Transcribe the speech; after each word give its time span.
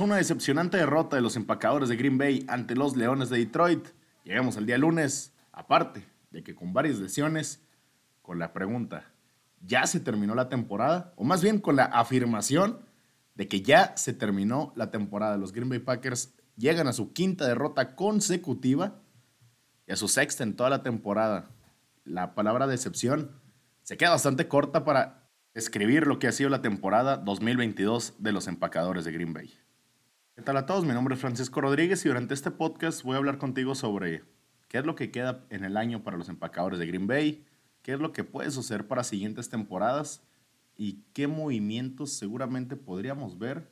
Una 0.00 0.16
decepcionante 0.16 0.76
derrota 0.76 1.16
de 1.16 1.22
los 1.22 1.34
empacadores 1.34 1.88
de 1.88 1.96
Green 1.96 2.18
Bay 2.18 2.44
ante 2.46 2.76
los 2.76 2.96
Leones 2.96 3.30
de 3.30 3.38
Detroit, 3.38 3.88
llegamos 4.22 4.56
al 4.56 4.64
día 4.64 4.78
lunes, 4.78 5.32
aparte 5.50 6.06
de 6.30 6.44
que 6.44 6.54
con 6.54 6.72
varias 6.72 6.98
lesiones, 6.98 7.62
con 8.22 8.38
la 8.38 8.52
pregunta, 8.52 9.10
¿ya 9.60 9.86
se 9.88 9.98
terminó 9.98 10.36
la 10.36 10.48
temporada? 10.48 11.12
O 11.16 11.24
más 11.24 11.42
bien 11.42 11.58
con 11.58 11.74
la 11.74 11.84
afirmación 11.84 12.78
de 13.34 13.48
que 13.48 13.62
ya 13.62 13.96
se 13.96 14.12
terminó 14.12 14.72
la 14.76 14.92
temporada. 14.92 15.36
Los 15.36 15.52
Green 15.52 15.68
Bay 15.68 15.80
Packers 15.80 16.32
llegan 16.56 16.86
a 16.86 16.92
su 16.92 17.12
quinta 17.12 17.48
derrota 17.48 17.96
consecutiva 17.96 19.00
y 19.86 19.92
a 19.92 19.96
su 19.96 20.06
sexta 20.06 20.44
en 20.44 20.54
toda 20.54 20.70
la 20.70 20.84
temporada. 20.84 21.50
La 22.04 22.36
palabra 22.36 22.68
decepción 22.68 23.32
se 23.82 23.96
queda 23.96 24.10
bastante 24.10 24.46
corta 24.46 24.84
para 24.84 25.28
escribir 25.54 26.06
lo 26.06 26.20
que 26.20 26.28
ha 26.28 26.32
sido 26.32 26.50
la 26.50 26.62
temporada 26.62 27.16
2022 27.16 28.14
de 28.18 28.32
los 28.32 28.46
empacadores 28.46 29.04
de 29.04 29.12
Green 29.12 29.32
Bay. 29.32 29.58
¿Qué 30.38 30.44
tal 30.44 30.56
a 30.56 30.66
todos? 30.66 30.84
Mi 30.84 30.92
nombre 30.92 31.16
es 31.16 31.20
Francisco 31.20 31.60
Rodríguez 31.60 32.04
y 32.04 32.08
durante 32.08 32.32
este 32.32 32.52
podcast 32.52 33.02
voy 33.02 33.14
a 33.14 33.16
hablar 33.16 33.38
contigo 33.38 33.74
sobre 33.74 34.22
qué 34.68 34.78
es 34.78 34.86
lo 34.86 34.94
que 34.94 35.10
queda 35.10 35.44
en 35.50 35.64
el 35.64 35.76
año 35.76 36.04
para 36.04 36.16
los 36.16 36.28
empacadores 36.28 36.78
de 36.78 36.86
Green 36.86 37.08
Bay, 37.08 37.44
qué 37.82 37.94
es 37.94 37.98
lo 37.98 38.12
que 38.12 38.22
puede 38.22 38.52
suceder 38.52 38.86
para 38.86 39.02
siguientes 39.02 39.48
temporadas 39.48 40.22
y 40.76 41.02
qué 41.12 41.26
movimientos 41.26 42.12
seguramente 42.12 42.76
podríamos 42.76 43.36
ver 43.40 43.68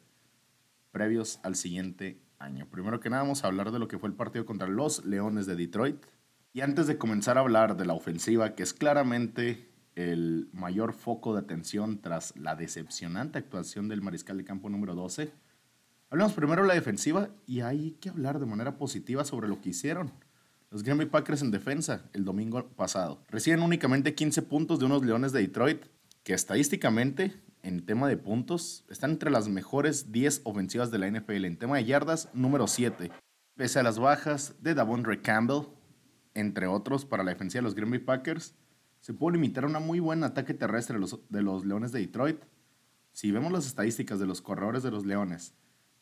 previos 0.90 1.38
al 1.44 1.54
siguiente 1.54 2.20
año. 2.40 2.66
Primero 2.68 2.98
que 2.98 3.10
nada 3.10 3.22
vamos 3.22 3.44
a 3.44 3.46
hablar 3.46 3.70
de 3.70 3.78
lo 3.78 3.86
que 3.86 4.00
fue 4.00 4.08
el 4.08 4.16
partido 4.16 4.44
contra 4.44 4.66
los 4.66 5.04
Leones 5.04 5.46
de 5.46 5.54
Detroit. 5.54 6.04
Y 6.52 6.62
antes 6.62 6.88
de 6.88 6.98
comenzar 6.98 7.38
a 7.38 7.42
hablar 7.42 7.76
de 7.76 7.86
la 7.86 7.94
ofensiva, 7.94 8.56
que 8.56 8.64
es 8.64 8.74
claramente 8.74 9.70
el 9.94 10.48
mayor 10.52 10.94
foco 10.94 11.32
de 11.32 11.42
atención 11.42 12.00
tras 12.00 12.36
la 12.36 12.56
decepcionante 12.56 13.38
actuación 13.38 13.86
del 13.86 14.02
mariscal 14.02 14.36
de 14.36 14.44
campo 14.44 14.68
número 14.68 14.96
12, 14.96 15.32
Hablamos 16.16 16.32
primero 16.32 16.62
de 16.62 16.68
la 16.68 16.72
defensiva 16.72 17.28
y 17.46 17.60
hay 17.60 17.90
que 18.00 18.08
hablar 18.08 18.40
de 18.40 18.46
manera 18.46 18.78
positiva 18.78 19.22
sobre 19.26 19.48
lo 19.48 19.60
que 19.60 19.68
hicieron. 19.68 20.10
Los 20.70 20.82
Green 20.82 20.96
Bay 20.96 21.08
Packers 21.08 21.42
en 21.42 21.50
defensa 21.50 22.08
el 22.14 22.24
domingo 22.24 22.66
pasado 22.70 23.22
reciben 23.28 23.60
únicamente 23.60 24.14
15 24.14 24.40
puntos 24.40 24.78
de 24.78 24.86
unos 24.86 25.04
Leones 25.04 25.32
de 25.32 25.40
Detroit 25.40 25.84
que 26.22 26.32
estadísticamente 26.32 27.38
en 27.62 27.84
tema 27.84 28.08
de 28.08 28.16
puntos 28.16 28.86
están 28.88 29.10
entre 29.10 29.30
las 29.30 29.48
mejores 29.48 30.10
10 30.10 30.40
ofensivas 30.44 30.90
de 30.90 31.00
la 31.00 31.10
NFL. 31.10 31.44
En 31.44 31.58
tema 31.58 31.76
de 31.76 31.84
yardas, 31.84 32.30
número 32.32 32.66
7. 32.66 33.10
Pese 33.54 33.78
a 33.78 33.82
las 33.82 33.98
bajas 33.98 34.54
de 34.62 34.74
Davondre 34.74 35.20
Campbell, 35.20 35.66
entre 36.32 36.66
otros, 36.66 37.04
para 37.04 37.24
la 37.24 37.32
defensiva 37.32 37.60
de 37.60 37.64
los 37.64 37.74
Green 37.74 37.90
Bay 37.90 38.00
Packers, 38.00 38.54
se 39.00 39.12
pudo 39.12 39.32
limitar 39.32 39.64
a 39.64 39.66
un 39.66 39.86
muy 39.86 40.00
buen 40.00 40.24
ataque 40.24 40.54
terrestre 40.54 40.94
de 40.94 41.00
los, 41.00 41.20
de 41.28 41.42
los 41.42 41.66
Leones 41.66 41.92
de 41.92 42.00
Detroit. 42.00 42.42
Si 43.12 43.32
vemos 43.32 43.52
las 43.52 43.66
estadísticas 43.66 44.18
de 44.18 44.24
los 44.24 44.40
corredores 44.40 44.82
de 44.82 44.90
los 44.90 45.04
Leones, 45.04 45.52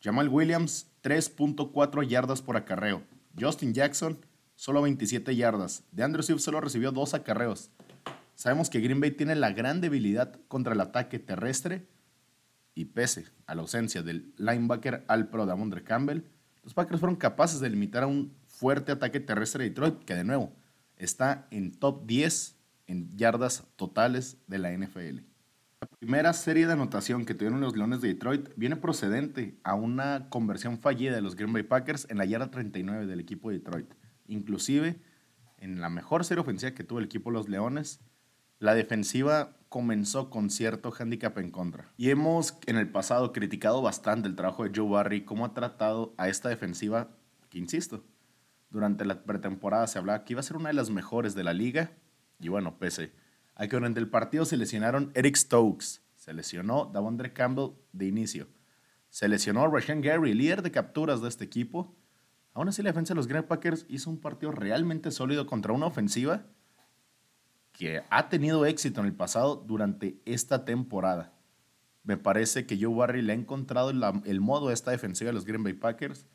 Jamal 0.04 0.28
Williams, 0.28 0.86
3.4 1.02 2.06
yardas 2.06 2.42
por 2.42 2.58
acarreo. 2.58 3.02
Justin 3.40 3.72
Jackson, 3.72 4.18
solo 4.54 4.82
27 4.82 5.34
yardas. 5.34 5.82
De 5.92 6.02
Andrew 6.02 6.22
Swift 6.22 6.42
solo 6.42 6.60
recibió 6.60 6.92
dos 6.92 7.14
acarreos. 7.14 7.70
Sabemos 8.34 8.68
que 8.68 8.80
Green 8.80 9.00
Bay 9.00 9.12
tiene 9.12 9.34
la 9.34 9.52
gran 9.52 9.80
debilidad 9.80 10.38
contra 10.48 10.74
el 10.74 10.82
ataque 10.82 11.18
terrestre 11.18 11.86
y 12.74 12.84
pese 12.84 13.24
a 13.46 13.54
la 13.54 13.62
ausencia 13.62 14.02
del 14.02 14.34
linebacker 14.36 15.06
al 15.08 15.28
pro 15.28 15.46
de 15.46 15.52
Amondre 15.52 15.84
Campbell, 15.84 16.24
los 16.62 16.74
Packers 16.74 17.00
fueron 17.00 17.16
capaces 17.16 17.60
de 17.60 17.70
limitar 17.70 18.02
a 18.02 18.06
un 18.06 18.36
fuerte 18.46 18.92
ataque 18.92 19.20
terrestre 19.20 19.64
de 19.64 19.70
Detroit 19.70 20.04
que 20.04 20.14
de 20.14 20.24
nuevo 20.24 20.52
está 20.98 21.46
en 21.50 21.72
top 21.72 22.04
10 22.04 22.56
en 22.88 23.16
yardas 23.16 23.64
totales 23.76 24.36
de 24.48 24.58
la 24.58 24.70
NFL. 24.76 25.33
La 25.84 25.98
primera 25.98 26.32
serie 26.32 26.66
de 26.66 26.72
anotación 26.72 27.26
que 27.26 27.34
tuvieron 27.34 27.60
los 27.60 27.76
Leones 27.76 28.00
de 28.00 28.08
Detroit 28.08 28.48
viene 28.56 28.76
procedente 28.76 29.58
a 29.64 29.74
una 29.74 30.30
conversión 30.30 30.78
fallida 30.78 31.14
de 31.14 31.20
los 31.20 31.36
Green 31.36 31.52
Bay 31.52 31.62
Packers 31.62 32.06
en 32.08 32.16
la 32.16 32.24
yarda 32.24 32.50
39 32.50 33.04
del 33.04 33.20
equipo 33.20 33.50
de 33.50 33.58
Detroit. 33.58 33.92
Inclusive, 34.26 34.98
en 35.58 35.82
la 35.82 35.90
mejor 35.90 36.24
serie 36.24 36.40
ofensiva 36.40 36.72
que 36.72 36.84
tuvo 36.84 37.00
el 37.00 37.04
equipo 37.04 37.28
de 37.28 37.34
los 37.34 37.50
Leones, 37.50 38.00
la 38.60 38.74
defensiva 38.74 39.58
comenzó 39.68 40.30
con 40.30 40.48
cierto 40.48 40.90
handicap 40.98 41.36
en 41.36 41.50
contra. 41.50 41.92
Y 41.98 42.08
hemos 42.08 42.56
en 42.64 42.76
el 42.76 42.88
pasado 42.88 43.34
criticado 43.34 43.82
bastante 43.82 44.26
el 44.26 44.36
trabajo 44.36 44.64
de 44.64 44.72
Joe 44.74 44.88
Barry, 44.88 45.26
cómo 45.26 45.44
ha 45.44 45.52
tratado 45.52 46.14
a 46.16 46.30
esta 46.30 46.48
defensiva, 46.48 47.10
que 47.50 47.58
insisto, 47.58 48.06
durante 48.70 49.04
la 49.04 49.22
pretemporada 49.24 49.86
se 49.86 49.98
hablaba 49.98 50.24
que 50.24 50.32
iba 50.32 50.40
a 50.40 50.44
ser 50.44 50.56
una 50.56 50.70
de 50.70 50.76
las 50.76 50.88
mejores 50.88 51.34
de 51.34 51.44
la 51.44 51.52
liga, 51.52 51.92
y 52.40 52.48
bueno, 52.48 52.78
pese 52.78 53.12
a 53.54 53.66
que 53.66 53.76
durante 53.76 54.00
el 54.00 54.08
partido 54.08 54.44
se 54.44 54.56
lesionaron 54.56 55.10
Eric 55.14 55.36
Stokes, 55.36 56.00
se 56.16 56.32
lesionó 56.32 56.90
Davondre 56.92 57.32
Campbell 57.32 57.72
de 57.92 58.06
inicio, 58.06 58.48
se 59.10 59.28
lesionó 59.28 59.68
Rashan 59.68 60.00
Gary, 60.00 60.34
líder 60.34 60.62
de 60.62 60.70
capturas 60.70 61.20
de 61.22 61.28
este 61.28 61.44
equipo. 61.44 61.94
Aún 62.52 62.68
así, 62.68 62.82
la 62.82 62.90
defensa 62.90 63.14
de 63.14 63.16
los 63.16 63.26
Green 63.26 63.44
Packers 63.44 63.86
hizo 63.88 64.10
un 64.10 64.20
partido 64.20 64.52
realmente 64.52 65.10
sólido 65.10 65.46
contra 65.46 65.72
una 65.72 65.86
ofensiva 65.86 66.46
que 67.72 68.02
ha 68.08 68.28
tenido 68.28 68.64
éxito 68.66 69.00
en 69.00 69.06
el 69.06 69.14
pasado 69.14 69.56
durante 69.56 70.20
esta 70.24 70.64
temporada. 70.64 71.32
Me 72.04 72.16
parece 72.16 72.66
que 72.66 72.78
Joe 72.80 72.94
Barry 72.94 73.22
le 73.22 73.32
ha 73.32 73.36
encontrado 73.36 73.90
el, 73.90 74.40
modo 74.40 74.68
de 74.68 74.74
esta 74.74 74.90
defensiva 74.90 75.28
de 75.28 75.34
los 75.34 75.44
Green 75.44 75.64
Bay 75.64 75.72
Packers, 75.72 76.26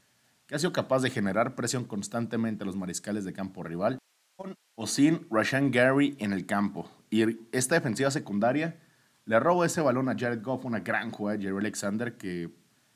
que 0.47 0.55
ha 0.55 0.59
sido 0.59 0.73
capaz 0.73 1.01
de 1.01 1.09
generar 1.09 1.55
presión 1.55 1.85
constantemente 1.85 2.63
a 2.63 2.65
los 2.65 2.75
mariscales 2.75 3.23
de 3.23 3.33
campo 3.33 3.63
rival, 3.63 3.99
con 4.39 4.55
o 4.75 4.87
sin 4.87 5.27
Rashan 5.29 5.69
Gary 5.69 6.15
en 6.19 6.31
el 6.31 6.45
campo. 6.45 6.89
Y 7.09 7.37
esta 7.51 7.75
defensiva 7.75 8.09
secundaria 8.09 8.79
le 9.25 9.37
robó 9.39 9.65
ese 9.65 9.81
balón 9.81 10.07
a 10.07 10.15
Jared 10.17 10.41
Goff, 10.41 10.63
una 10.63 10.79
gran 10.79 11.11
jugada 11.11 11.37
de 11.37 11.43
Jerry 11.43 11.57
Alexander 11.57 12.17
que 12.17 12.49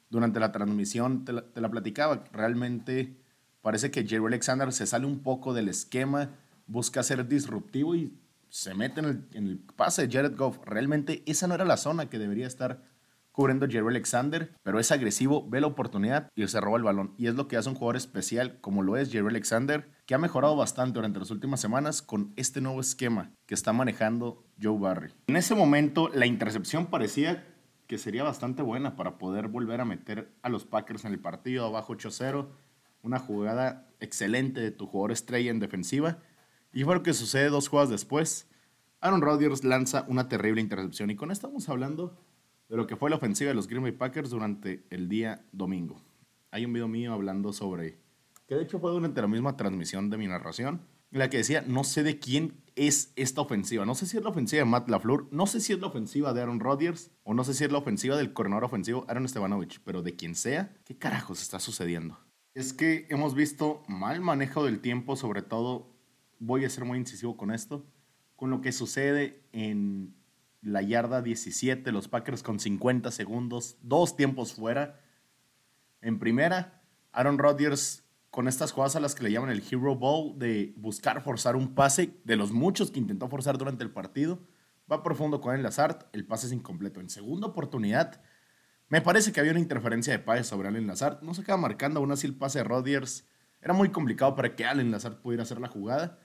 durante 0.09 0.39
la 0.39 0.53
transmisión 0.53 1.25
te 1.25 1.33
la, 1.33 1.69
platicaba. 1.69 2.23
Realmente 2.31 3.17
parece 3.61 3.91
que 3.91 4.07
Jerry 4.07 4.25
Alexander 4.25 4.71
se 4.71 4.87
sale 4.87 5.05
un 5.05 5.19
poco 5.19 5.53
del 5.53 5.67
esquema, 5.67 6.29
busca 6.65 7.03
ser 7.03 7.27
disruptivo 7.27 7.93
y 7.93 8.17
se 8.47 8.73
mete 8.73 9.01
en 9.01 9.05
el, 9.05 9.27
en 9.33 9.47
el 9.47 9.57
pase 9.59 10.07
de 10.07 10.13
Jared 10.13 10.37
Goff. 10.37 10.59
Realmente 10.65 11.23
esa 11.25 11.47
no 11.47 11.55
era 11.55 11.65
la 11.65 11.75
zona 11.75 12.09
que 12.09 12.19
debería 12.19 12.47
estar 12.47 12.81
cubriendo 13.33 13.67
Jerry 13.67 13.87
Alexander, 13.87 14.55
pero 14.63 14.79
es 14.79 14.91
agresivo, 14.93 15.49
ve 15.49 15.59
la 15.59 15.67
oportunidad 15.67 16.31
y 16.35 16.47
se 16.47 16.61
roba 16.61 16.77
el 16.77 16.83
balón. 16.83 17.13
Y 17.17 17.27
es 17.27 17.35
lo 17.35 17.49
que 17.49 17.57
hace 17.57 17.67
un 17.67 17.75
jugador 17.75 17.97
especial 17.97 18.61
como 18.61 18.83
lo 18.83 18.95
es 18.95 19.11
Jerry 19.11 19.27
Alexander, 19.27 19.89
que 20.05 20.15
ha 20.15 20.17
mejorado 20.17 20.55
bastante 20.55 20.95
durante 20.95 21.19
las 21.19 21.31
últimas 21.31 21.61
semanas 21.61 22.01
con 22.01 22.33
este 22.35 22.61
nuevo 22.61 22.81
esquema 22.81 23.31
que 23.45 23.53
está 23.53 23.73
manejando 23.73 24.45
Joe 24.61 24.77
Barry. 24.77 25.13
En 25.27 25.37
ese 25.37 25.55
momento 25.55 26.09
la 26.09 26.25
intercepción 26.25 26.87
parecía 26.87 27.47
que 27.87 27.97
sería 27.97 28.23
bastante 28.23 28.61
buena 28.61 28.95
para 28.95 29.17
poder 29.17 29.47
volver 29.47 29.81
a 29.81 29.85
meter 29.85 30.33
a 30.41 30.49
los 30.49 30.65
Packers 30.65 31.05
en 31.05 31.13
el 31.13 31.19
partido 31.19 31.65
abajo 31.65 31.93
8-0. 31.93 32.47
Una 33.01 33.19
jugada 33.19 33.89
excelente 33.99 34.61
de 34.61 34.71
tu 34.71 34.87
jugador 34.87 35.11
estrella 35.11 35.51
en 35.51 35.59
defensiva. 35.59 36.19
Y 36.73 36.83
fue 36.83 36.95
lo 36.95 37.03
que 37.03 37.13
sucede 37.13 37.49
dos 37.49 37.67
jugadas 37.67 37.89
después. 37.89 38.49
Aaron 38.99 39.21
Rodgers 39.21 39.63
lanza 39.63 40.05
una 40.07 40.29
terrible 40.29 40.61
intercepción 40.61 41.11
y 41.11 41.15
con 41.15 41.29
esto 41.29 41.47
estamos 41.47 41.67
hablando 41.69 42.17
de 42.69 42.77
lo 42.77 42.87
que 42.87 42.95
fue 42.95 43.09
la 43.09 43.17
ofensiva 43.17 43.49
de 43.49 43.55
los 43.55 43.67
Green 43.67 43.83
Bay 43.83 43.91
Packers 43.91 44.29
durante 44.29 44.85
el 44.89 45.09
día 45.09 45.45
domingo. 45.51 46.01
Hay 46.51 46.65
un 46.65 46.73
video 46.73 46.87
mío 46.87 47.13
hablando 47.13 47.51
sobre, 47.51 47.99
que 48.47 48.55
de 48.55 48.63
hecho 48.63 48.79
fue 48.79 48.91
durante 48.91 49.21
la 49.21 49.27
misma 49.27 49.57
transmisión 49.57 50.09
de 50.09 50.17
mi 50.17 50.27
narración, 50.27 50.81
en 51.11 51.19
la 51.19 51.29
que 51.29 51.37
decía, 51.37 51.63
no 51.67 51.83
sé 51.83 52.01
de 52.03 52.19
quién 52.19 52.63
es 52.75 53.13
esta 53.15 53.41
ofensiva. 53.41 53.85
No 53.85 53.93
sé 53.93 54.07
si 54.07 54.17
es 54.17 54.23
la 54.23 54.29
ofensiva 54.31 54.59
de 54.63 54.65
Matt 54.65 54.89
LaFleur, 54.89 55.27
no 55.31 55.45
sé 55.45 55.59
si 55.59 55.73
es 55.73 55.79
la 55.79 55.87
ofensiva 55.87 56.33
de 56.33 56.41
Aaron 56.41 56.59
Rodgers, 56.59 57.11
o 57.23 57.33
no 57.33 57.43
sé 57.43 57.53
si 57.53 57.63
es 57.63 57.71
la 57.71 57.77
ofensiva 57.77 58.17
del 58.17 58.33
coordinador 58.33 58.63
ofensivo 58.63 59.05
Aaron 59.07 59.27
Stevanovich, 59.27 59.79
pero 59.83 60.01
de 60.01 60.15
quien 60.15 60.33
sea, 60.33 60.75
¿qué 60.85 60.97
carajos 60.97 61.41
está 61.41 61.59
sucediendo? 61.59 62.17
Es 62.55 62.73
que 62.73 63.05
hemos 63.09 63.35
visto 63.35 63.83
mal 63.87 64.21
manejo 64.21 64.65
del 64.65 64.79
tiempo, 64.79 65.15
sobre 65.15 65.43
todo, 65.43 65.95
voy 66.39 66.65
a 66.65 66.69
ser 66.69 66.85
muy 66.85 66.97
incisivo 66.97 67.37
con 67.37 67.51
esto, 67.51 67.85
con 68.35 68.49
lo 68.49 68.61
que 68.61 68.71
sucede 68.71 69.43
en 69.51 70.15
la 70.61 70.81
yarda 70.81 71.21
17, 71.21 71.91
los 71.91 72.07
Packers 72.07 72.41
con 72.41 72.59
50 72.59 73.11
segundos, 73.11 73.77
dos 73.81 74.15
tiempos 74.15 74.53
fuera. 74.53 74.99
En 76.01 76.19
primera, 76.19 76.81
Aaron 77.11 77.37
Rodgers 77.37 78.02
con 78.33 78.47
estas 78.47 78.71
jugadas 78.71 78.95
a 78.95 78.99
las 78.99 79.13
que 79.13 79.23
le 79.23 79.31
llaman 79.31 79.51
el 79.51 79.61
Hero 79.61 79.95
Ball, 79.95 80.39
de 80.39 80.73
buscar 80.75 81.21
forzar 81.21 81.55
un 81.55 81.75
pase, 81.75 82.17
de 82.23 82.35
los 82.35 82.51
muchos 82.51 82.89
que 82.89 82.97
intentó 82.97 83.29
forzar 83.29 83.59
durante 83.59 83.83
el 83.83 83.91
partido, 83.91 84.39
va 84.91 85.03
profundo 85.03 85.39
con 85.39 85.53
el 85.53 85.61
Lazard, 85.61 86.07
el 86.13 86.25
pase 86.25 86.47
es 86.47 86.51
incompleto. 86.51 86.99
En 86.99 87.11
segunda 87.11 87.45
oportunidad, 87.45 88.23
me 88.89 89.01
parece 89.01 89.31
que 89.31 89.39
había 89.39 89.51
una 89.51 89.59
interferencia 89.59 90.11
de 90.11 90.17
pase 90.17 90.45
sobre 90.45 90.67
Allen 90.67 90.87
Lazard, 90.87 91.21
no 91.21 91.35
se 91.35 91.41
acaba 91.41 91.61
marcando 91.61 91.99
aún 91.99 92.11
así 92.11 92.25
el 92.25 92.33
pase 92.33 92.57
de 92.57 92.63
Rodgers, 92.63 93.27
era 93.61 93.75
muy 93.75 93.89
complicado 93.89 94.33
para 94.33 94.55
que 94.55 94.65
Allen 94.65 94.89
Lazard 94.89 95.21
pudiera 95.21 95.43
hacer 95.43 95.61
la 95.61 95.67
jugada. 95.67 96.17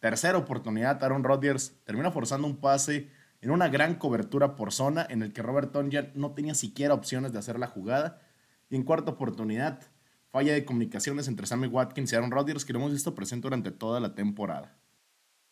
Tercera 0.00 0.38
oportunidad, 0.38 1.04
Aaron 1.04 1.22
Rodgers 1.22 1.74
termina 1.84 2.10
forzando 2.10 2.46
un 2.46 2.56
pase 2.56 3.10
en 3.42 3.50
una 3.50 3.68
gran 3.68 3.96
cobertura 3.96 4.56
por 4.56 4.72
zona 4.72 5.06
en 5.10 5.20
el 5.20 5.34
que 5.34 5.42
Robert 5.42 5.70
Tonyan 5.70 6.12
no 6.14 6.32
tenía 6.32 6.54
siquiera 6.54 6.94
opciones 6.94 7.34
de 7.34 7.40
hacer 7.40 7.58
la 7.58 7.66
jugada. 7.66 8.22
Y 8.70 8.76
en 8.76 8.84
cuarta 8.84 9.10
oportunidad, 9.10 9.91
falla 10.32 10.54
de 10.54 10.64
comunicaciones 10.64 11.28
entre 11.28 11.46
Sammy 11.46 11.68
Watkins 11.68 12.10
y 12.10 12.16
Aaron 12.16 12.30
Rodgers 12.30 12.64
que 12.64 12.72
lo 12.72 12.80
hemos 12.80 12.92
visto 12.92 13.14
presente 13.14 13.44
durante 13.44 13.70
toda 13.70 14.00
la 14.00 14.14
temporada. 14.14 14.74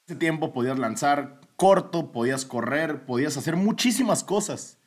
Ese 0.07 0.17
tiempo 0.17 0.53
podías 0.53 0.79
lanzar 0.79 1.41
corto, 1.55 2.11
podías 2.11 2.47
correr, 2.47 3.05
podías 3.05 3.37
hacer 3.37 3.57
muchísimas 3.57 4.25
cosas. 4.25 4.79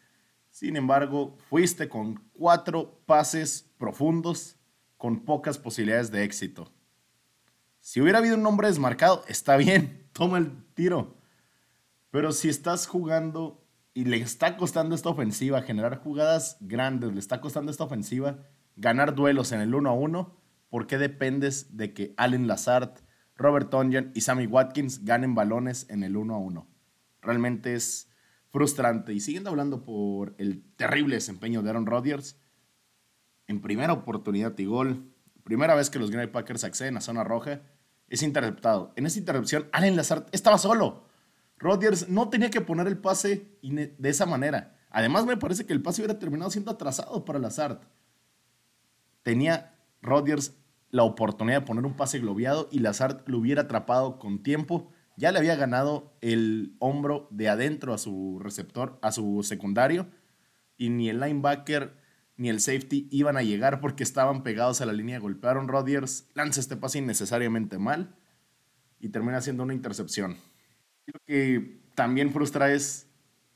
Sin 0.49 0.75
embargo, 0.75 1.37
fuiste 1.49 1.87
con 1.87 2.15
cuatro 2.33 2.99
pases 3.05 3.69
profundos 3.77 4.57
con 4.97 5.23
pocas 5.23 5.57
posibilidades 5.57 6.11
de 6.11 6.23
éxito. 6.23 6.71
Si 7.79 8.01
hubiera 8.01 8.17
habido 8.17 8.35
un 8.35 8.45
hombre 8.45 8.69
desmarcado, 8.69 9.23
está 9.27 9.57
bien, 9.57 10.07
toma 10.13 10.39
el 10.39 10.51
tiro. 10.73 11.15
Pero 12.09 12.31
si 12.31 12.49
estás 12.49 12.87
jugando 12.87 13.63
y 13.93 14.05
le 14.05 14.17
está 14.17 14.57
costando 14.57 14.95
esta 14.95 15.09
ofensiva 15.09 15.61
generar 15.61 15.99
jugadas 15.99 16.57
grandes, 16.61 17.13
le 17.13 17.19
está 17.19 17.41
costando 17.41 17.71
esta 17.71 17.83
ofensiva 17.83 18.39
ganar 18.75 19.15
duelos 19.15 19.51
en 19.51 19.61
el 19.61 19.73
1 19.73 19.89
a 19.89 19.93
1, 19.93 20.39
¿por 20.69 20.87
qué 20.87 20.97
dependes 20.97 21.77
de 21.77 21.93
que 21.93 22.13
Allen 22.17 22.47
Lazard, 22.47 22.95
Robert 23.35 23.69
Tonyan 23.69 24.11
y 24.13 24.21
Sammy 24.21 24.45
Watkins 24.47 25.03
ganen 25.05 25.35
balones 25.35 25.85
en 25.89 26.03
el 26.03 26.17
1 26.17 26.33
a 26.33 26.37
1? 26.37 26.67
Realmente 27.21 27.75
es 27.75 28.09
frustrante. 28.49 29.13
Y 29.13 29.19
siguiendo 29.19 29.49
hablando 29.49 29.83
por 29.83 30.35
el 30.37 30.63
terrible 30.75 31.15
desempeño 31.15 31.61
de 31.61 31.69
Aaron 31.69 31.85
Rodgers, 31.85 32.39
en 33.47 33.61
primera 33.61 33.93
oportunidad 33.93 34.57
y 34.57 34.65
gol, 34.65 35.13
primera 35.43 35.75
vez 35.75 35.89
que 35.89 35.99
los 35.99 36.11
Green 36.11 36.25
Bay 36.25 36.33
Packers 36.33 36.63
acceden 36.63 36.97
a 36.97 37.01
zona 37.01 37.23
roja, 37.23 37.61
es 38.07 38.23
interceptado. 38.23 38.93
En 38.95 39.05
esa 39.05 39.19
intercepción, 39.19 39.67
Allen 39.71 39.95
Lazard 39.95 40.27
estaba 40.31 40.57
solo 40.57 41.07
Rodgers 41.63 42.09
no 42.09 42.29
tenía 42.29 42.49
que 42.49 42.61
poner 42.61 42.87
el 42.87 42.97
pase 42.97 43.57
de 43.61 44.09
esa 44.09 44.25
manera. 44.25 44.75
Además, 44.89 45.25
me 45.25 45.37
parece 45.37 45.65
que 45.65 45.73
el 45.73 45.81
pase 45.81 46.01
hubiera 46.01 46.19
terminado 46.19 46.51
siendo 46.51 46.69
atrasado 46.71 47.25
para 47.25 47.39
Lazard. 47.39 47.79
Tenía 49.23 49.75
Rodgers 50.01 50.57
la 50.89 51.03
oportunidad 51.03 51.61
de 51.61 51.65
poner 51.65 51.85
un 51.85 51.95
pase 51.95 52.19
globiado 52.19 52.69
y 52.71 52.79
Lazard 52.79 53.23
lo 53.25 53.39
hubiera 53.39 53.63
atrapado 53.63 54.19
con 54.19 54.43
tiempo. 54.43 54.91
Ya 55.17 55.31
le 55.31 55.39
había 55.39 55.55
ganado 55.55 56.13
el 56.21 56.75
hombro 56.79 57.27
de 57.31 57.49
adentro 57.49 57.93
a 57.93 57.97
su 57.97 58.39
receptor, 58.39 58.99
a 59.01 59.11
su 59.11 59.41
secundario, 59.43 60.07
y 60.77 60.89
ni 60.89 61.09
el 61.09 61.19
linebacker 61.19 61.95
ni 62.35 62.49
el 62.49 62.59
safety 62.59 63.07
iban 63.11 63.37
a 63.37 63.43
llegar 63.43 63.79
porque 63.79 64.03
estaban 64.03 64.43
pegados 64.43 64.81
a 64.81 64.85
la 64.85 64.93
línea. 64.93 65.19
Golpearon 65.19 65.67
Rodgers, 65.67 66.27
lanza 66.33 66.59
este 66.59 66.77
pase 66.77 66.99
innecesariamente 66.99 67.77
mal 67.77 68.15
y 68.99 69.09
termina 69.09 69.41
siendo 69.41 69.63
una 69.63 69.73
intercepción. 69.73 70.37
Lo 71.05 71.19
que 71.25 71.81
también 71.95 72.31
frustra 72.31 72.71
es, 72.71 73.07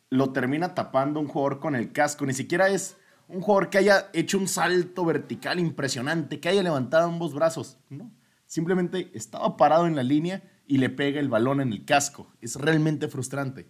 lo 0.10 0.32
termina 0.32 0.76
tapando 0.76 1.20
un 1.20 1.28
jugador 1.28 1.60
con 1.60 1.76
el 1.76 1.92
casco. 1.92 2.26
Ni 2.26 2.34
siquiera 2.34 2.70
es 2.70 2.98
un 3.28 3.42
jugador 3.42 3.70
que 3.70 3.78
haya 3.78 4.10
hecho 4.14 4.38
un 4.38 4.48
salto 4.48 5.06
vertical 5.06 5.60
impresionante, 5.60 6.40
que 6.40 6.50
haya 6.50 6.64
levantado 6.64 7.08
ambos 7.08 7.34
brazos. 7.34 7.78
No, 7.90 8.12
simplemente 8.46 9.12
estaba 9.14 9.58
parado 9.58 9.88
en 9.88 9.96
la 9.96 10.04
línea 10.04 10.44
y 10.66 10.78
le 10.78 10.90
pega 10.90 11.20
el 11.20 11.30
balón 11.30 11.62
en 11.62 11.72
el 11.72 11.86
casco. 11.86 12.32
Es 12.42 12.56
realmente 12.56 13.08
frustrante. 13.08 13.68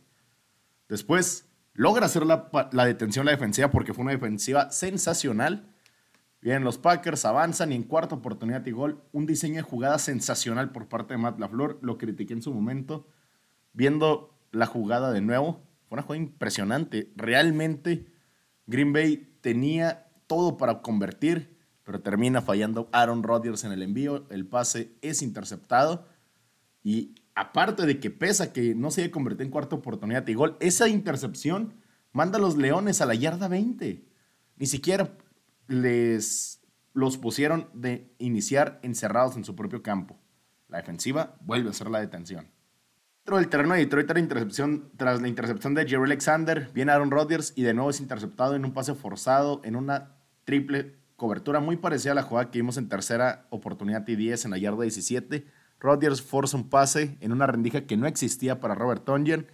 Después 0.87 1.45
logra 1.73 2.05
hacer 2.05 2.25
la, 2.25 2.49
la 2.71 2.85
detención 2.85 3.25
la 3.25 3.31
defensiva 3.31 3.71
porque 3.71 3.93
fue 3.93 4.03
una 4.03 4.13
defensiva 4.13 4.71
sensacional. 4.71 5.73
Bien, 6.41 6.63
los 6.63 6.77
Packers 6.77 7.25
avanzan 7.25 7.71
y 7.71 7.75
en 7.75 7.83
cuarta 7.83 8.15
oportunidad 8.15 8.65
y 8.65 8.71
gol, 8.71 9.03
un 9.11 9.25
diseño 9.25 9.55
de 9.55 9.61
jugada 9.63 9.97
sensacional 9.97 10.71
por 10.71 10.87
parte 10.87 11.15
de 11.15 11.17
Matt 11.17 11.39
LaFleur. 11.39 11.79
Lo 11.81 11.97
critiqué 11.97 12.33
en 12.33 12.41
su 12.41 12.53
momento 12.53 13.07
viendo 13.73 14.35
la 14.51 14.65
jugada 14.65 15.11
de 15.11 15.21
nuevo, 15.21 15.63
fue 15.87 15.97
una 15.97 16.01
jugada 16.01 16.23
impresionante. 16.23 17.11
Realmente 17.15 18.07
Green 18.65 18.91
Bay 18.91 19.36
tenía 19.47 20.09
todo 20.27 20.57
para 20.57 20.81
convertir, 20.81 21.57
pero 21.85 22.01
termina 22.01 22.41
fallando 22.41 22.89
Aaron 22.91 23.23
Rodgers 23.23 23.63
en 23.63 23.71
el 23.71 23.81
envío. 23.81 24.27
El 24.29 24.45
pase 24.45 24.97
es 25.01 25.21
interceptado. 25.21 26.05
Y 26.83 27.15
aparte 27.33 27.85
de 27.85 28.01
que 28.01 28.11
pesa 28.11 28.51
que 28.51 28.75
no 28.75 28.91
se 28.91 29.03
haya 29.03 29.11
convertido 29.11 29.45
en 29.45 29.51
cuarta 29.51 29.77
oportunidad 29.77 30.27
y 30.27 30.33
gol, 30.33 30.57
esa 30.59 30.89
intercepción 30.89 31.75
manda 32.11 32.37
a 32.39 32.41
los 32.41 32.57
Leones 32.57 32.99
a 32.99 33.05
la 33.05 33.15
yarda 33.15 33.47
20. 33.47 34.05
Ni 34.57 34.65
siquiera 34.65 35.17
les 35.69 36.59
los 36.93 37.17
pusieron 37.17 37.69
de 37.73 38.13
iniciar 38.17 38.81
encerrados 38.83 39.37
en 39.37 39.45
su 39.45 39.55
propio 39.55 39.81
campo. 39.81 40.19
La 40.67 40.79
defensiva 40.79 41.37
vuelve 41.39 41.69
a 41.69 41.73
ser 41.73 41.89
la 41.89 42.01
detención. 42.01 42.49
Dentro 43.27 43.39
del 43.39 43.49
terreno 43.49 43.73
de 43.73 43.81
Detroit 43.81 44.17
intercepción, 44.19 44.89
tras 44.95 45.21
la 45.21 45.27
intercepción 45.27 45.73
de 45.73 45.85
Jerry 45.85 46.05
Alexander, 46.05 46.71
viene 46.73 46.93
Aaron 46.93 47.11
Rodgers 47.11 47.51
y 47.57 47.63
de 47.63 47.73
nuevo 47.73 47.89
es 47.89 47.99
interceptado 47.99 48.55
en 48.55 48.63
un 48.63 48.71
pase 48.71 48.95
forzado, 48.95 49.59
en 49.65 49.75
una 49.75 50.15
triple 50.45 50.95
cobertura 51.17 51.59
muy 51.59 51.75
parecida 51.75 52.13
a 52.13 52.15
la 52.15 52.23
jugada 52.23 52.49
que 52.49 52.59
vimos 52.59 52.77
en 52.77 52.87
tercera 52.87 53.45
oportunidad 53.49 54.07
y 54.07 54.15
10 54.15 54.45
en 54.45 54.51
la 54.51 54.57
yarda 54.57 54.83
17. 54.83 55.45
Rodgers 55.77 56.21
forza 56.21 56.55
un 56.55 56.69
pase 56.69 57.17
en 57.19 57.33
una 57.33 57.47
rendija 57.47 57.85
que 57.85 57.97
no 57.97 58.07
existía 58.07 58.61
para 58.61 58.75
Robert 58.75 59.03
Tonyan 59.03 59.45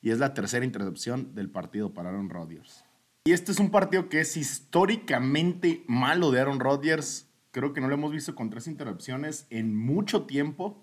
y 0.00 0.08
es 0.10 0.18
la 0.18 0.32
tercera 0.32 0.64
intercepción 0.64 1.34
del 1.34 1.50
partido 1.50 1.92
para 1.92 2.08
Aaron 2.08 2.30
Rodgers. 2.30 2.82
Y 3.24 3.32
este 3.32 3.52
es 3.52 3.60
un 3.60 3.70
partido 3.70 4.08
que 4.08 4.22
es 4.22 4.38
históricamente 4.38 5.84
malo 5.86 6.30
de 6.30 6.40
Aaron 6.40 6.60
Rodgers. 6.60 7.28
Creo 7.50 7.74
que 7.74 7.82
no 7.82 7.88
lo 7.88 7.94
hemos 7.94 8.10
visto 8.10 8.34
con 8.34 8.48
tres 8.48 8.66
intercepciones 8.66 9.46
en 9.50 9.76
mucho 9.76 10.22
tiempo. 10.22 10.82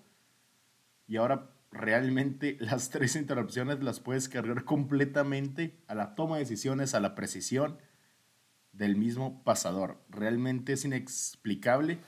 Y 1.08 1.16
ahora 1.16 1.50
realmente 1.70 2.56
las 2.60 2.90
tres 2.90 3.16
interrupciones 3.16 3.82
las 3.82 4.00
puedes 4.00 4.28
cargar 4.28 4.64
completamente 4.64 5.78
a 5.86 5.94
la 5.94 6.14
toma 6.14 6.36
de 6.36 6.42
decisiones, 6.42 6.94
a 6.94 7.00
la 7.00 7.14
precisión 7.14 7.78
del 8.72 8.96
mismo 8.96 9.42
pasador. 9.44 9.98
Realmente 10.10 10.72
es 10.72 10.84
inexplicable. 10.84 11.98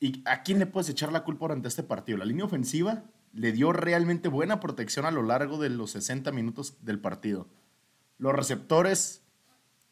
¿Y 0.00 0.22
a 0.24 0.42
quién 0.42 0.58
le 0.58 0.66
puedes 0.66 0.88
echar 0.88 1.12
la 1.12 1.24
culpa 1.24 1.46
durante 1.46 1.68
este 1.68 1.82
partido? 1.82 2.18
La 2.18 2.24
línea 2.24 2.44
ofensiva 2.44 3.04
le 3.32 3.52
dio 3.52 3.72
realmente 3.72 4.28
buena 4.28 4.60
protección 4.60 5.06
a 5.06 5.10
lo 5.10 5.22
largo 5.22 5.58
de 5.58 5.70
los 5.70 5.92
60 5.92 6.30
minutos 6.32 6.76
del 6.82 6.98
partido. 7.00 7.48
Los 8.18 8.34
receptores 8.34 9.22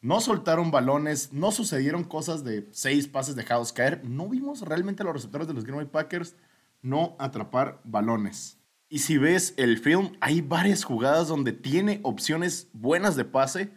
no 0.01 0.21
soltaron 0.21 0.71
balones, 0.71 1.33
no 1.33 1.53
sucedieron 1.53 2.05
cosas 2.05 2.45
de 2.45 2.69
seis 2.73 3.07
pases 3.07 3.37
dejados 3.37 3.73
caer. 3.73 4.05
No 4.05 4.29
vimos 4.29 4.63
realmente 4.63 5.03
a 5.03 5.07
los 5.07 5.15
receptores 5.15 5.47
de 5.47 5.55
los 5.55 5.65
Green 5.65 5.79
Bay 5.79 5.87
Packers 5.87 6.37
no 6.83 7.17
atrapar 7.19 7.81
balones. 7.85 8.60
Y 8.93 8.99
si 8.99 9.19
ves 9.19 9.55
el 9.57 9.79
film, 9.79 10.11
hay 10.21 10.41
varias 10.41 10.83
jugadas 10.83 11.29
donde 11.29 11.53
tiene 11.53 12.01
opciones 12.03 12.69
buenas 12.73 13.15
de 13.15 13.25
pase, 13.25 13.71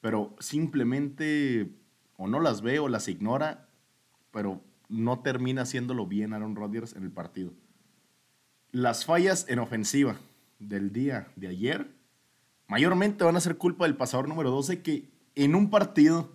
pero 0.00 0.34
simplemente 0.40 1.70
o 2.16 2.26
no 2.26 2.40
las 2.40 2.60
ve 2.60 2.80
o 2.80 2.88
las 2.88 3.06
ignora, 3.06 3.68
pero 4.32 4.60
no 4.88 5.20
termina 5.20 5.62
haciéndolo 5.62 6.06
bien 6.06 6.34
Aaron 6.34 6.56
Rodgers 6.56 6.96
en 6.96 7.04
el 7.04 7.12
partido. 7.12 7.52
Las 8.72 9.04
fallas 9.04 9.46
en 9.48 9.60
ofensiva 9.60 10.16
del 10.58 10.92
día 10.92 11.28
de 11.36 11.46
ayer 11.46 11.92
mayormente 12.66 13.22
van 13.22 13.36
a 13.36 13.40
ser 13.40 13.58
culpa 13.58 13.84
del 13.84 13.96
pasador 13.96 14.28
número 14.28 14.50
12 14.50 14.82
que 14.82 15.08
en 15.36 15.54
un 15.54 15.70
partido 15.70 16.32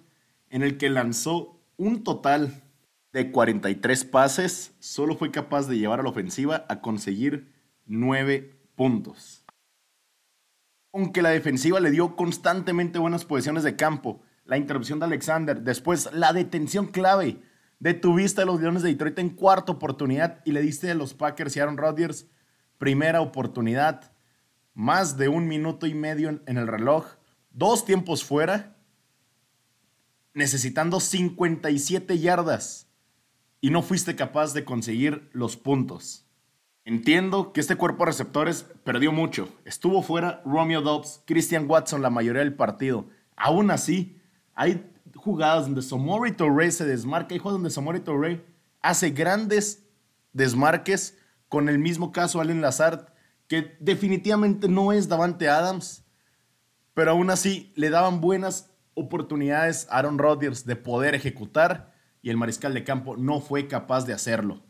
en 0.49 0.63
el 0.63 0.77
que 0.77 0.89
lanzó 0.89 1.59
un 1.75 2.05
total 2.05 2.63
de 3.11 3.31
43 3.31 4.05
pases, 4.05 4.73
solo 4.79 5.17
fue 5.17 5.29
capaz 5.29 5.67
de 5.67 5.77
llevar 5.77 5.99
a 5.99 6.03
la 6.03 6.09
ofensiva 6.09 6.65
a 6.69 6.79
conseguir 6.79 7.52
9 7.85 8.59
puntos. 8.75 9.43
Aunque 10.93 11.21
la 11.21 11.29
defensiva 11.29 11.79
le 11.79 11.91
dio 11.91 12.15
constantemente 12.15 12.99
buenas 12.99 13.25
posiciones 13.25 13.63
de 13.63 13.75
campo, 13.75 14.21
la 14.45 14.57
interrupción 14.57 14.99
de 14.99 15.05
Alexander, 15.05 15.61
después 15.61 16.09
la 16.13 16.33
detención 16.33 16.87
clave, 16.87 17.41
detuviste 17.79 18.41
a 18.41 18.45
los 18.45 18.61
Leones 18.61 18.83
de 18.83 18.89
Detroit 18.89 19.19
en 19.19 19.29
cuarta 19.29 19.71
oportunidad 19.71 20.41
y 20.45 20.51
le 20.51 20.61
diste 20.61 20.91
a 20.91 20.95
los 20.95 21.13
Packers 21.13 21.55
y 21.55 21.59
Aaron 21.59 21.77
Rodgers 21.77 22.27
primera 22.77 23.21
oportunidad, 23.21 24.11
más 24.73 25.17
de 25.17 25.29
un 25.29 25.47
minuto 25.47 25.87
y 25.87 25.93
medio 25.93 26.41
en 26.45 26.57
el 26.57 26.67
reloj, 26.67 27.05
dos 27.51 27.85
tiempos 27.85 28.23
fuera, 28.23 28.75
necesitando 30.33 30.99
57 30.99 32.19
yardas 32.19 32.89
y 33.61 33.69
no 33.69 33.81
fuiste 33.81 34.15
capaz 34.15 34.53
de 34.53 34.65
conseguir 34.65 35.29
los 35.31 35.55
puntos. 35.55 36.22
Entiendo 36.85 37.53
que 37.53 37.61
este 37.61 37.77
cuerpo 37.77 38.03
de 38.03 38.11
receptores 38.11 38.65
perdió 38.83 39.11
mucho. 39.11 39.47
Estuvo 39.63 40.01
fuera 40.01 40.41
Romeo 40.45 40.81
Dobbs, 40.81 41.21
Christian 41.25 41.69
Watson 41.69 42.01
la 42.01 42.09
mayoría 42.09 42.41
del 42.41 42.55
partido. 42.55 43.05
Aún 43.37 43.71
así, 43.71 44.19
hay 44.53 44.89
jugadas 45.15 45.65
donde 45.65 45.81
Somori 45.81 46.33
Torrey 46.33 46.71
se 46.71 46.85
desmarca. 46.85 47.33
Hay 47.33 47.39
jugadas 47.39 47.59
donde 47.59 47.69
Somori 47.69 48.01
Torrey 48.01 48.43
hace 48.81 49.11
grandes 49.11 49.87
desmarques 50.33 51.17
con 51.47 51.69
el 51.69 51.79
mismo 51.79 52.11
caso 52.11 52.41
Allen 52.41 52.61
Lazard, 52.61 53.07
que 53.47 53.77
definitivamente 53.79 54.67
no 54.67 54.91
es 54.91 55.07
Davante 55.07 55.47
Adams, 55.47 56.03
pero 56.93 57.11
aún 57.11 57.29
así 57.29 57.71
le 57.75 57.89
daban 57.89 58.19
buenas 58.21 58.71
oportunidades 58.93 59.87
a 59.89 59.99
Aaron 59.99 60.17
Rodgers 60.17 60.65
de 60.65 60.75
poder 60.75 61.15
ejecutar 61.15 61.93
y 62.21 62.29
el 62.29 62.37
mariscal 62.37 62.73
de 62.73 62.83
campo 62.83 63.17
no 63.17 63.39
fue 63.39 63.67
capaz 63.67 64.05
de 64.05 64.13
hacerlo. 64.13 64.63